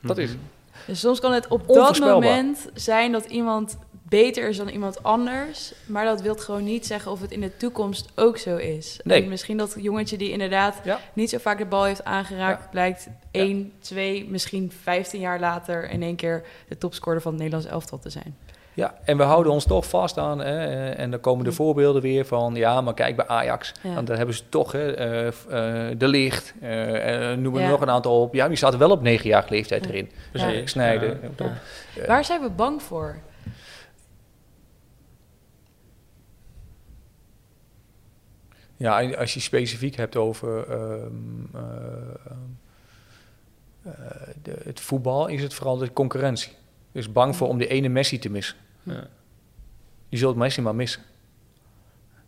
[0.00, 0.28] dat is...
[0.30, 0.38] Mhm.
[0.86, 3.78] Dus soms kan het op dat moment zijn dat iemand
[4.12, 5.72] beter is dan iemand anders.
[5.86, 9.00] Maar dat wil gewoon niet zeggen of het in de toekomst ook zo is.
[9.04, 9.22] Nee.
[9.22, 10.98] En misschien dat jongetje die inderdaad Ja.
[11.12, 12.70] niet zo vaak de bal heeft aangeraakt...
[12.70, 15.90] blijkt 1, 2, misschien 15 jaar later...
[15.90, 18.36] in één keer de topscorer van het Nederlands elftal te zijn.
[18.74, 22.02] Ja, en we houden ons toch vast aan, hè, eh, en dan komen de voorbeelden
[22.02, 23.94] weer van, ja, maar kijk bij Ajax, Ja.
[23.94, 26.68] want daar hebben ze toch hè, eh, eh, de licht, eh,
[27.32, 27.68] noemen we Ja.
[27.68, 28.34] nog een aantal op.
[28.34, 30.10] Ja, die zaten wel op negenjarige leeftijd erin.
[30.64, 31.20] Snijden.
[31.36, 31.44] Ja.
[31.96, 33.16] eh, Waar zijn we bang voor?
[38.82, 41.12] Ja, en als je specifiek hebt over ehm,
[41.54, 41.60] eh,
[43.82, 43.92] eh,
[44.42, 46.52] de, het voetbal, is het vooral de concurrentie.
[46.92, 48.56] Dus bang voor om de ene Messi te missen.
[48.82, 49.06] Ja.
[50.08, 51.02] Je zult Messi maar missen.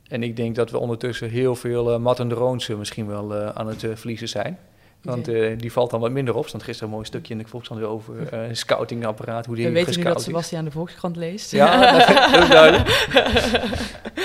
[0.08, 3.66] En ik denk dat we ondertussen heel veel uh, Martin Roonse misschien wel uh, aan
[3.66, 4.58] het uh, verliezen zijn.
[5.02, 6.42] Want uh, die valt dan wat minder op.
[6.42, 9.46] Er stond gisteren een mooi stukje in de Volkskrant weer over uh, een scoutingapparaat.
[9.46, 10.24] Hoe die We weten nu dat is.
[10.24, 11.50] Sebastian de Volkskrant leest.
[11.50, 12.88] Ja, dat is duidelijk.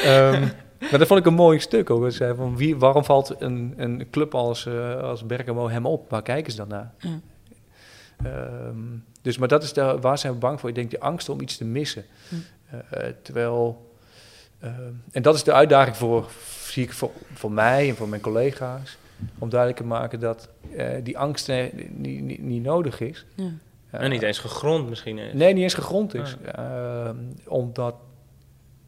[0.06, 2.12] um, maar dat vond ik een mooi stuk ook.
[2.12, 6.10] Zei van wie, waarom valt een, een club als, uh, als Bergamo hem op?
[6.10, 6.94] Waar kijken ze dan naar?
[6.98, 7.20] Ja.
[8.26, 10.70] Um, dus, maar dat is de, waar zijn we bang voor?
[10.70, 12.06] Ik denk de angst om iets te missen.
[12.30, 12.36] Hm.
[12.74, 13.92] Uh, terwijl,
[14.64, 14.70] uh,
[15.12, 16.30] en dat is de uitdaging voor,
[16.64, 18.98] zie ik voor, voor mij en voor mijn collega's,
[19.40, 21.48] om duidelijk te maken dat uh, die angst
[21.92, 23.26] niet, niet, niet nodig is.
[23.36, 23.52] Ja.
[23.90, 25.34] en niet eens gegrond misschien is.
[25.34, 26.38] Nee, niet eens gegrond is.
[26.56, 27.10] Ah.
[27.46, 27.96] omdat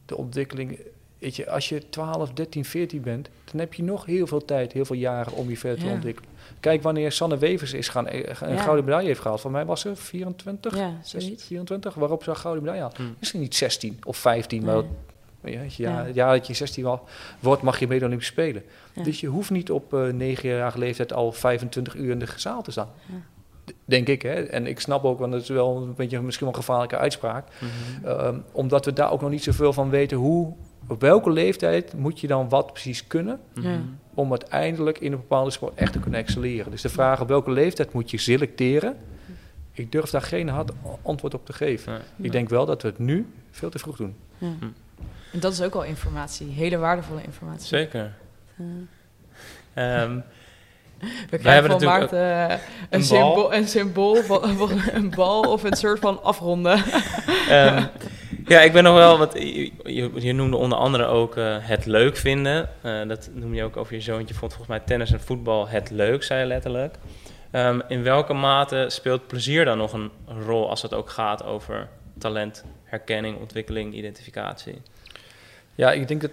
[0.05, 0.79] de ontwikkeling
[1.21, 4.71] Weet je, als je 12, 13, 14 bent, dan heb je nog heel veel tijd,
[4.73, 5.91] heel veel jaren om je verder te Ja.
[5.93, 6.29] ontwikkelen.
[6.59, 8.61] Kijk, wanneer Sanne Wevers is gaan, een Ja.
[8.61, 9.41] gouden medaille heeft gehaald.
[9.41, 11.43] Van mij was ze 24, Ja, 6, zoiets.
[11.43, 12.97] 24, waarop ze een gouden medaille had.
[12.97, 13.03] Hm.
[13.19, 14.83] Misschien niet 16 of 15, maar Nee.
[14.83, 16.05] dat- ja, ja, Ja.
[16.05, 17.01] het jaar dat je 16 wa-
[17.39, 18.63] wordt, mag je mee de Olympische Spelen.
[18.93, 19.03] Ja.
[19.03, 22.71] Dus je hoeft niet op uh, 9-jarige leeftijd al 25 uur in de zaal te
[22.71, 22.89] staan.
[23.05, 23.13] Ja.
[23.85, 24.21] denk ik.
[24.21, 24.33] Hè?
[24.43, 27.47] En ik snap ook, want dat is wel een beetje misschien wel een gevaarlijke uitspraak.
[27.59, 28.07] Mhm.
[28.07, 30.53] Ehm, omdat we daar ook nog niet zoveel van weten hoe,
[30.87, 33.67] op welke leeftijd moet je dan wat precies kunnen Mhm.
[33.67, 33.79] Ja.
[34.13, 36.71] om uiteindelijk in een bepaalde sport echt te kunnen excelleren.
[36.71, 38.97] Dus de vraag op welke leeftijd moet je selecteren,
[39.71, 40.71] ik durf daar geen hard
[41.01, 41.91] antwoord op te geven.
[41.93, 42.01] Nee.
[42.25, 44.15] Ik denk wel dat we het nu veel te vroeg doen.
[44.37, 44.47] Ja.
[45.31, 47.67] En dat is ook al informatie, hele waardevolle informatie.
[47.67, 48.13] Zeker.
[48.55, 48.63] Ja.
[49.73, 50.19] Ehm,
[51.29, 55.41] We krijgen van natuurlijk Maarten eh, een, een symbool, een symbool van, van een bal
[55.41, 56.83] of een soort van afronden.
[57.49, 57.83] Ehm,
[58.45, 59.71] ja, ik ben nog wel, wat je,
[60.15, 62.69] je, noemde onder andere ook eh, het leuk vinden.
[62.81, 64.35] Eh, dat noem je ook over je zoontje.
[64.35, 66.95] Vond volgens mij tennis en voetbal het leuk, zei je letterlijk.
[67.51, 70.11] Ehm, in welke mate speelt plezier dan nog een
[70.45, 71.87] rol als het ook gaat over
[72.17, 74.81] talent, herkenning, ontwikkeling, identificatie?
[75.75, 76.31] Ja, ik denk dat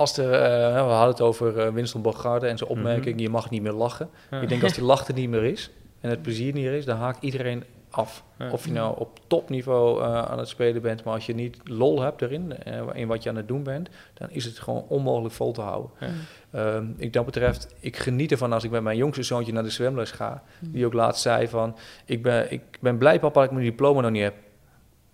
[0.00, 3.50] als er, eh, we hadden het over eh, Winston Bogarde en zijn opmerking, je mag
[3.50, 4.10] niet meer lachen.
[4.30, 4.40] Ja.
[4.40, 5.70] Ik denk als die lach er niet meer is
[6.00, 8.24] en het plezier niet meer is, dan haakt iedereen af.
[8.38, 8.50] Ja.
[8.50, 12.00] Of je nou op topniveau eh, aan het spelen bent, maar als je niet lol
[12.00, 15.52] hebt erin, in wat je aan het doen bent, dan is het gewoon onmogelijk vol
[15.52, 15.90] te houden.
[15.98, 16.08] Ja.
[16.50, 19.70] Ehm, ik dat betreft, ik geniet ervan als ik met mijn jongste zoontje naar de
[19.70, 20.42] zwemles ga.
[20.60, 24.00] Die ook laatst zei van, ik ben, ik ben blij papa dat ik mijn diploma
[24.00, 24.34] nog niet heb.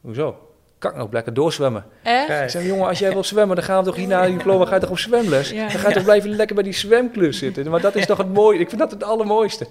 [0.00, 0.45] Hoezo?
[0.78, 1.84] Kan ik nog lekker doorzwemmen?
[2.02, 2.54] Echt?
[2.54, 4.74] Ik jongen, als jij wil zwemmen, dan gaan we toch hier naar die diploma, ga
[4.74, 5.50] je toch op zwemles?
[5.50, 5.60] Ja.
[5.68, 7.70] Dan ga je toch blijven lekker bij die zwemclub zitten.
[7.70, 9.66] Maar dat is toch het mooie, ik vind dat het allermooiste.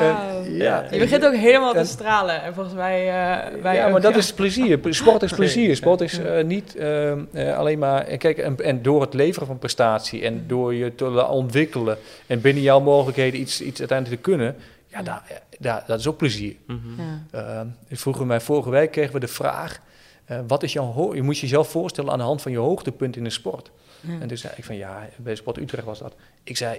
[0.00, 0.16] En,
[0.54, 2.42] ja, Je begint ook helemaal te En- stralen.
[2.42, 2.98] En volgens mij...
[2.98, 4.78] eh, wij ja, ook, maar dat is plezier.
[4.90, 5.76] Sport is plezier.
[5.76, 6.22] Sport is Ja.
[6.24, 8.04] eh, niet ehm, eh, alleen maar...
[8.06, 11.98] en Kijk, en, en door het leveren van prestatie en door je te ontwikkelen...
[12.26, 14.56] en binnen jouw mogelijkheden iets, iets uiteindelijk te kunnen...
[14.86, 15.22] ja, daar,
[15.58, 16.54] daar, dat is ook plezier.
[16.66, 16.78] Mhm.
[17.32, 17.38] Ja.
[17.40, 19.80] Ehm, ik vroeg mij vorige week kregen we de vraag...
[20.24, 23.24] eh, wat is jouw je moet jezelf voorstellen aan de hand van je hoogtepunt in
[23.24, 23.70] de sport.
[24.00, 24.20] Ja.
[24.20, 26.14] En toen zei ik van ja, bij Sport Utrecht was dat.
[26.42, 26.78] Ik zei,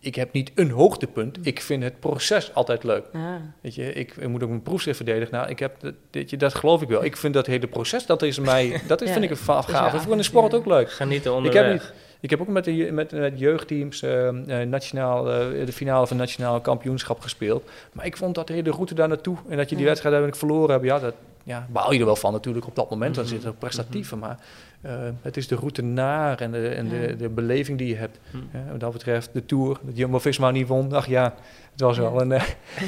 [0.00, 1.38] ik heb niet een hoogtepunt.
[1.46, 3.04] Ik vind het proces altijd leuk.
[3.12, 3.40] Ja.
[3.60, 5.34] Weet je, ik, ik moet ook mijn proefschrift verdedigen.
[5.34, 7.04] Nou, ik heb, dat, weet je, dat geloof ik wel.
[7.04, 9.94] Ik vind dat hele proces, dat is mij, dat is, Ja, vind ik een gaaf.
[9.94, 10.90] Ik vind de sport ook leuk.
[10.92, 11.62] Genieten Ik onderweg.
[11.62, 14.28] heb, niet, ik heb ook met de, met, met jeugdteams eh,
[14.62, 17.70] eh, nationaal, eh, de finale van het nationaal kampioenschap gespeeld.
[17.92, 20.36] Maar ik vond dat de hele route daar naartoe en dat je die wedstrijd uiteindelijk
[20.36, 23.14] verloren hebt, ja, dat ja, baal je er wel van natuurlijk op dat moment.
[23.14, 23.32] Dan Mhm.
[23.34, 24.38] zit er prestatieve, maar
[24.80, 24.92] eh,
[25.22, 28.18] het is de route naar en de, en de, de beleving die je hebt.
[28.30, 28.44] Mhm.
[28.52, 31.34] Ja, wat dat betreft de Tour, dat Jumbo-Visma niet won, ach ja,
[31.72, 32.28] het was wel een,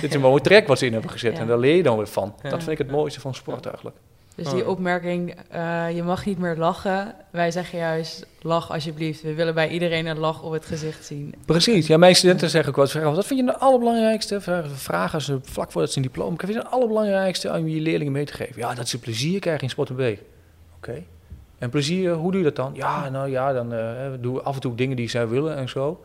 [0.00, 1.96] dit is een mooie trek wat ze in hebben gezet en daar leer je dan
[1.96, 2.34] weer van.
[2.42, 3.96] Dat vind ik het mooiste van sport eigenlijk.
[4.36, 4.68] Dus die Oh.
[4.68, 7.14] opmerking, eh, je mag niet meer lachen.
[7.30, 9.22] Wij zeggen juist, lach alsjeblieft.
[9.22, 11.34] We willen bij iedereen een lach op het gezicht zien.
[11.46, 14.40] Precies, ja, mijn studenten zeggen ook wel eens, wat vind je nou het allerbelangrijkste?
[14.74, 17.80] Vragen ze vlak voordat ze een diploma krijgen, wat vind je het allerbelangrijkste aan je
[17.80, 18.54] leerlingen mee te geven?
[18.56, 20.18] Ja, dat ze plezier krijgen in sport en B.
[20.76, 21.02] Oké.
[21.58, 22.70] En plezier, hoe doe je dat dan?
[22.74, 23.80] Ja, nou ja, dan eh
[24.20, 26.04] doe af en toe dingen die zij willen en zo.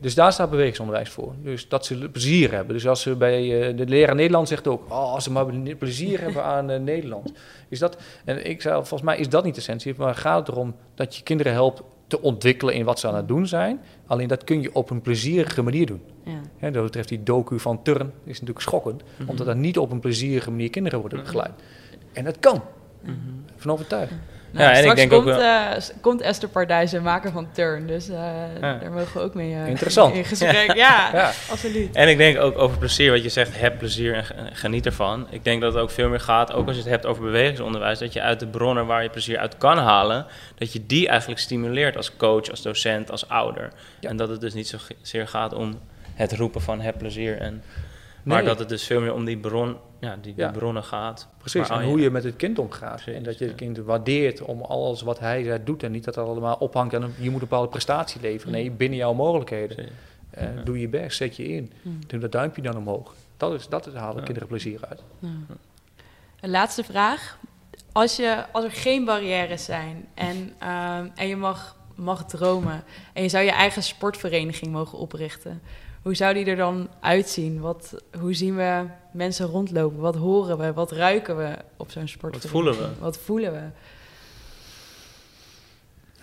[0.00, 1.34] Dus daar staat bewegingsonderwijs voor.
[1.42, 2.74] Dus dat ze plezier hebben.
[2.74, 5.46] Dus als ze bij eh, de leraar Nederland zegt ook, oh, als ze maar
[5.78, 7.32] plezier hebben aan eh, Nederland.
[7.68, 10.56] Is dat, en ik zei, volgens mij is dat niet de essentie, maar gaat het
[10.56, 13.80] erom dat je kinderen helpt te ontwikkelen in wat ze aan het doen zijn.
[14.06, 16.02] Alleen dat kun je op een plezierige manier doen.
[16.60, 16.70] Ja.
[16.70, 19.30] Dat betreft die docu van Turn is natuurlijk schokkend, Mhm.
[19.30, 21.52] omdat er niet op een plezierige manier kinderen worden begeleid.
[22.12, 22.62] En dat kan,
[23.02, 23.14] Mhm.
[23.56, 24.12] van overtuigd.
[24.50, 27.48] Nou, Ja, en ik straks denk ook komt, wel- eh, komt Esther Pardijzen, maker van
[27.52, 27.86] Turn.
[27.86, 28.16] Dus eh,
[28.60, 28.78] Ja.
[28.78, 30.14] daar mogen we ook mee eh, Interessant.
[30.14, 30.74] in gesprek.
[30.74, 31.30] Ja, Ja.
[31.50, 31.94] absoluut.
[31.96, 35.26] En ik denk ook over plezier, wat je zegt, heb plezier en ge- geniet ervan.
[35.30, 37.98] Ik denk dat het ook veel meer gaat, ook als je het hebt over bewegingsonderwijs,
[37.98, 40.26] dat je uit de bronnen waar je plezier uit kan halen,
[40.58, 43.70] dat je die eigenlijk stimuleert als coach, als docent, als ouder.
[44.00, 44.08] Ja.
[44.08, 44.68] En dat het dus niet
[45.02, 45.80] zozeer gaat om
[46.14, 47.62] het roepen van heb plezier, en,
[48.22, 48.46] maar Nee.
[48.46, 50.50] dat het dus veel meer om die, bron, ja, die, die Ja.
[50.50, 51.28] bronnen gaat.
[51.38, 52.94] Precies, Maar, en hoe je met het kind omgaat.
[53.02, 53.64] Precies, en dat je het ja.
[53.66, 55.82] kind waardeert om alles wat hij doet.
[55.82, 58.52] En niet dat dat allemaal ophangt aan een, je moet een bepaalde prestatie leveren.
[58.52, 59.78] Nee, binnen jouw mogelijkheden.
[60.30, 60.62] Eh, Ja.
[60.62, 61.72] Doe je best, zet je in.
[61.82, 61.98] Hmm.
[62.06, 63.14] Doe dat duimpje dan omhoog.
[63.36, 64.22] Dat, is, dat is, halen Ja.
[64.24, 65.02] kinderen plezier uit.
[65.18, 65.28] Ja.
[66.40, 67.38] Een laatste vraag.
[67.92, 73.22] Als, je, als er geen barrières zijn en, ehm, en je mag, mag dromen en
[73.22, 75.62] je zou je eigen sportvereniging mogen oprichten,
[76.06, 77.60] hoe zou die er dan uitzien?
[77.60, 79.98] Wat, hoe zien we mensen rondlopen?
[79.98, 80.72] Wat horen we?
[80.72, 82.52] Wat ruiken we op zo'n sportvereniging?
[82.52, 83.00] voelen we?
[83.00, 83.60] Wat voelen we?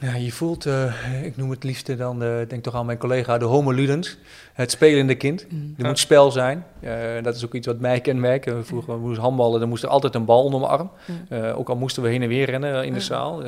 [0.06, 2.98] Ja, je voelt, eh, ik noem het liefste dan, eh, ik denk toch aan mijn
[2.98, 4.18] collega, de homo ludens.
[4.54, 5.46] Het spelende kind.
[5.50, 5.74] Mm.
[5.78, 6.66] Er moet spel zijn.
[6.80, 8.52] Eh, dat is ook iets wat mij kenmerkt.
[8.62, 10.92] Vroeger we moesten handballen, dan moest er altijd een bal onder mijn arm.
[11.30, 11.50] Ja.
[11.50, 13.06] Eh, ook al moesten we heen en weer rennen in de Ja.
[13.06, 13.44] zaal.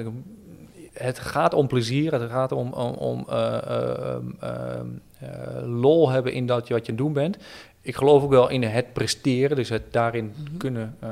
[0.93, 3.25] Het gaat om plezier, het gaat om, om, om
[5.31, 7.37] eh, lol hebben in dat je wat je aan het doen bent.
[7.81, 10.57] Ik geloof ook wel in het presteren, dus het daarin Mhm.
[10.57, 11.09] kunnen eh,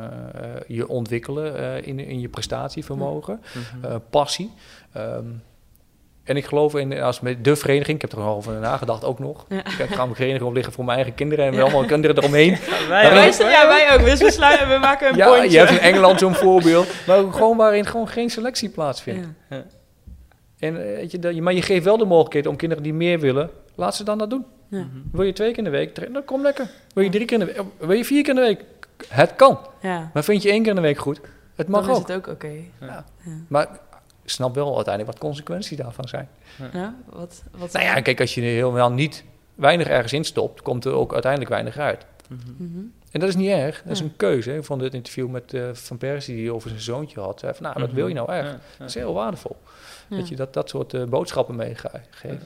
[0.67, 3.85] je ontwikkelen eh, in, in je prestatievermogen, Mhm.
[3.91, 4.51] eh, passie.
[4.93, 5.25] Ehm,
[6.23, 9.19] En ik geloof in als met de vereniging, ik heb er al over nagedacht ook
[9.19, 9.45] nog.
[9.49, 9.57] Ja.
[9.57, 12.49] Ik ga mijn vereniging opliggen voor mijn eigen kinderen en allemaal kinderen eromheen.
[12.49, 13.33] Ja, wij ook.
[13.33, 14.05] Ja, wij ook.
[14.05, 16.87] Dus we, sluiten, we maken een Ja, je hebt in Engeland zo'n voorbeeld.
[17.07, 19.27] Maar gewoon waarin gewoon geen selectie plaatsvindt.
[19.49, 19.63] Ja.
[20.59, 23.95] En, weet je, maar je geeft wel de mogelijkheid om kinderen die meer willen, laat
[23.95, 24.45] ze dan dat doen.
[24.67, 24.79] Ja.
[24.79, 24.87] Mhm.
[25.11, 26.69] Wil je twee keer in de week trainen, dan kom lekker.
[26.93, 28.63] Wil je drie keer in de week, oh, wil je vier keer in de week?
[29.07, 29.59] Het kan.
[29.81, 30.09] Ja.
[30.13, 31.21] Maar vind je één keer in de week goed?
[31.55, 32.07] Het mag Dan is ook.
[32.07, 32.51] het ook oké.
[33.47, 33.67] Maar
[34.25, 36.29] snap wel uiteindelijk wat consequenties daarvan zijn.
[36.73, 39.23] Ja, wat, wat Nou ja, kijk, als je er helemaal niet
[39.55, 42.05] weinig ergens in stopt, komt er ook uiteindelijk weinig uit.
[42.29, 42.39] Mhm.
[42.63, 42.79] Mhm.
[43.11, 43.81] En dat is niet erg.
[43.83, 44.49] Dat is een keuze.
[44.49, 44.57] hè.
[44.57, 47.39] Ik vond dit interview met eh, Van Persie die over zijn zoontje had.
[47.39, 48.45] Zei van, nou, wat wil je nou echt?
[48.45, 48.59] Ja, ja.
[48.77, 49.55] Dat is heel waardevol.
[50.07, 50.17] Ja.
[50.17, 52.45] Dat je dat, dat soort eh, boodschappen meegeeft.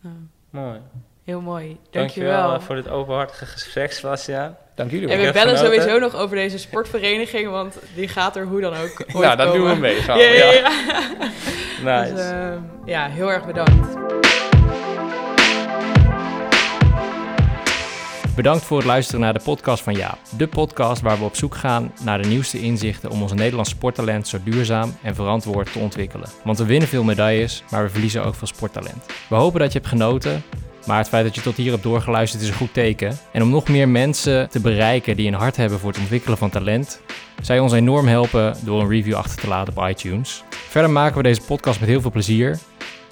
[0.00, 0.10] Ja.
[0.50, 0.78] Mooi.
[1.24, 1.66] Heel mooi.
[1.90, 2.54] Dankjewel Dankjewel.
[2.54, 4.56] eh, voor dit openhartige gesprek, Sebastiaan.
[4.74, 5.18] Dank jullie En wel.
[5.18, 5.80] we heb bellen genoten.
[5.82, 9.52] sowieso nog over deze sportvereniging, want die gaat er hoe dan ook ooit Nou, dat
[9.54, 9.94] doen we mee.
[9.94, 10.70] Gaan Ja, we, ja, ja.
[11.82, 12.00] ja.
[12.00, 12.14] Nice.
[12.14, 13.96] Dus, ehm, ja, heel erg bedankt.
[18.40, 20.18] Bedankt voor het luisteren naar de podcast van Jaap.
[20.36, 24.28] De podcast waar we op zoek gaan naar de nieuwste inzichten om ons Nederlands sporttalent
[24.28, 26.28] zo duurzaam en verantwoord te ontwikkelen.
[26.44, 29.06] Want we winnen veel medailles, maar we verliezen ook veel sporttalent.
[29.28, 30.42] We hopen dat je hebt genoten,
[30.86, 33.18] maar het feit dat je tot hier hebt doorgeluisterd is een goed teken.
[33.32, 36.50] En om nog meer mensen te bereiken die een hart hebben voor het ontwikkelen van
[36.50, 37.00] talent,
[37.42, 40.42] zou je ons enorm helpen door een review achter te laten op iTunes.
[40.50, 42.58] Verder maken we deze podcast met heel veel plezier.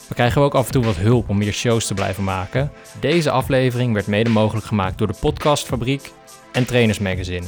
[0.09, 2.71] We krijgen ook af en toe wat hulp om meer shows te blijven maken.
[3.01, 6.13] Deze aflevering werd mede mogelijk gemaakt door de Podcastfabriek
[6.53, 7.47] en Trainers Magazine.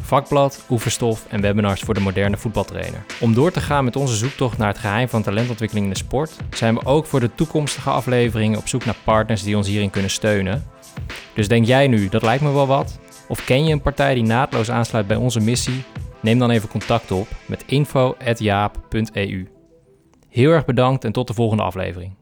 [0.00, 3.04] Vakblad, oefenstof en webinars voor de moderne voetbaltrainer.
[3.20, 6.36] Om door te gaan met onze zoektocht naar het geheim van talentontwikkeling in de sport,
[6.54, 10.10] zijn we ook voor de toekomstige afleveringen op zoek naar partners die ons hierin kunnen
[10.10, 10.64] steunen.
[11.34, 12.98] Dus denk jij nu, dat lijkt me wel wat?
[13.28, 15.84] Of ken je een partij die naadloos aansluit bij onze missie?
[16.20, 19.55] Neem dan even contact op met info.jaap.eu.
[20.36, 22.16] Heel erg bedankt en tot de volgende aflevering.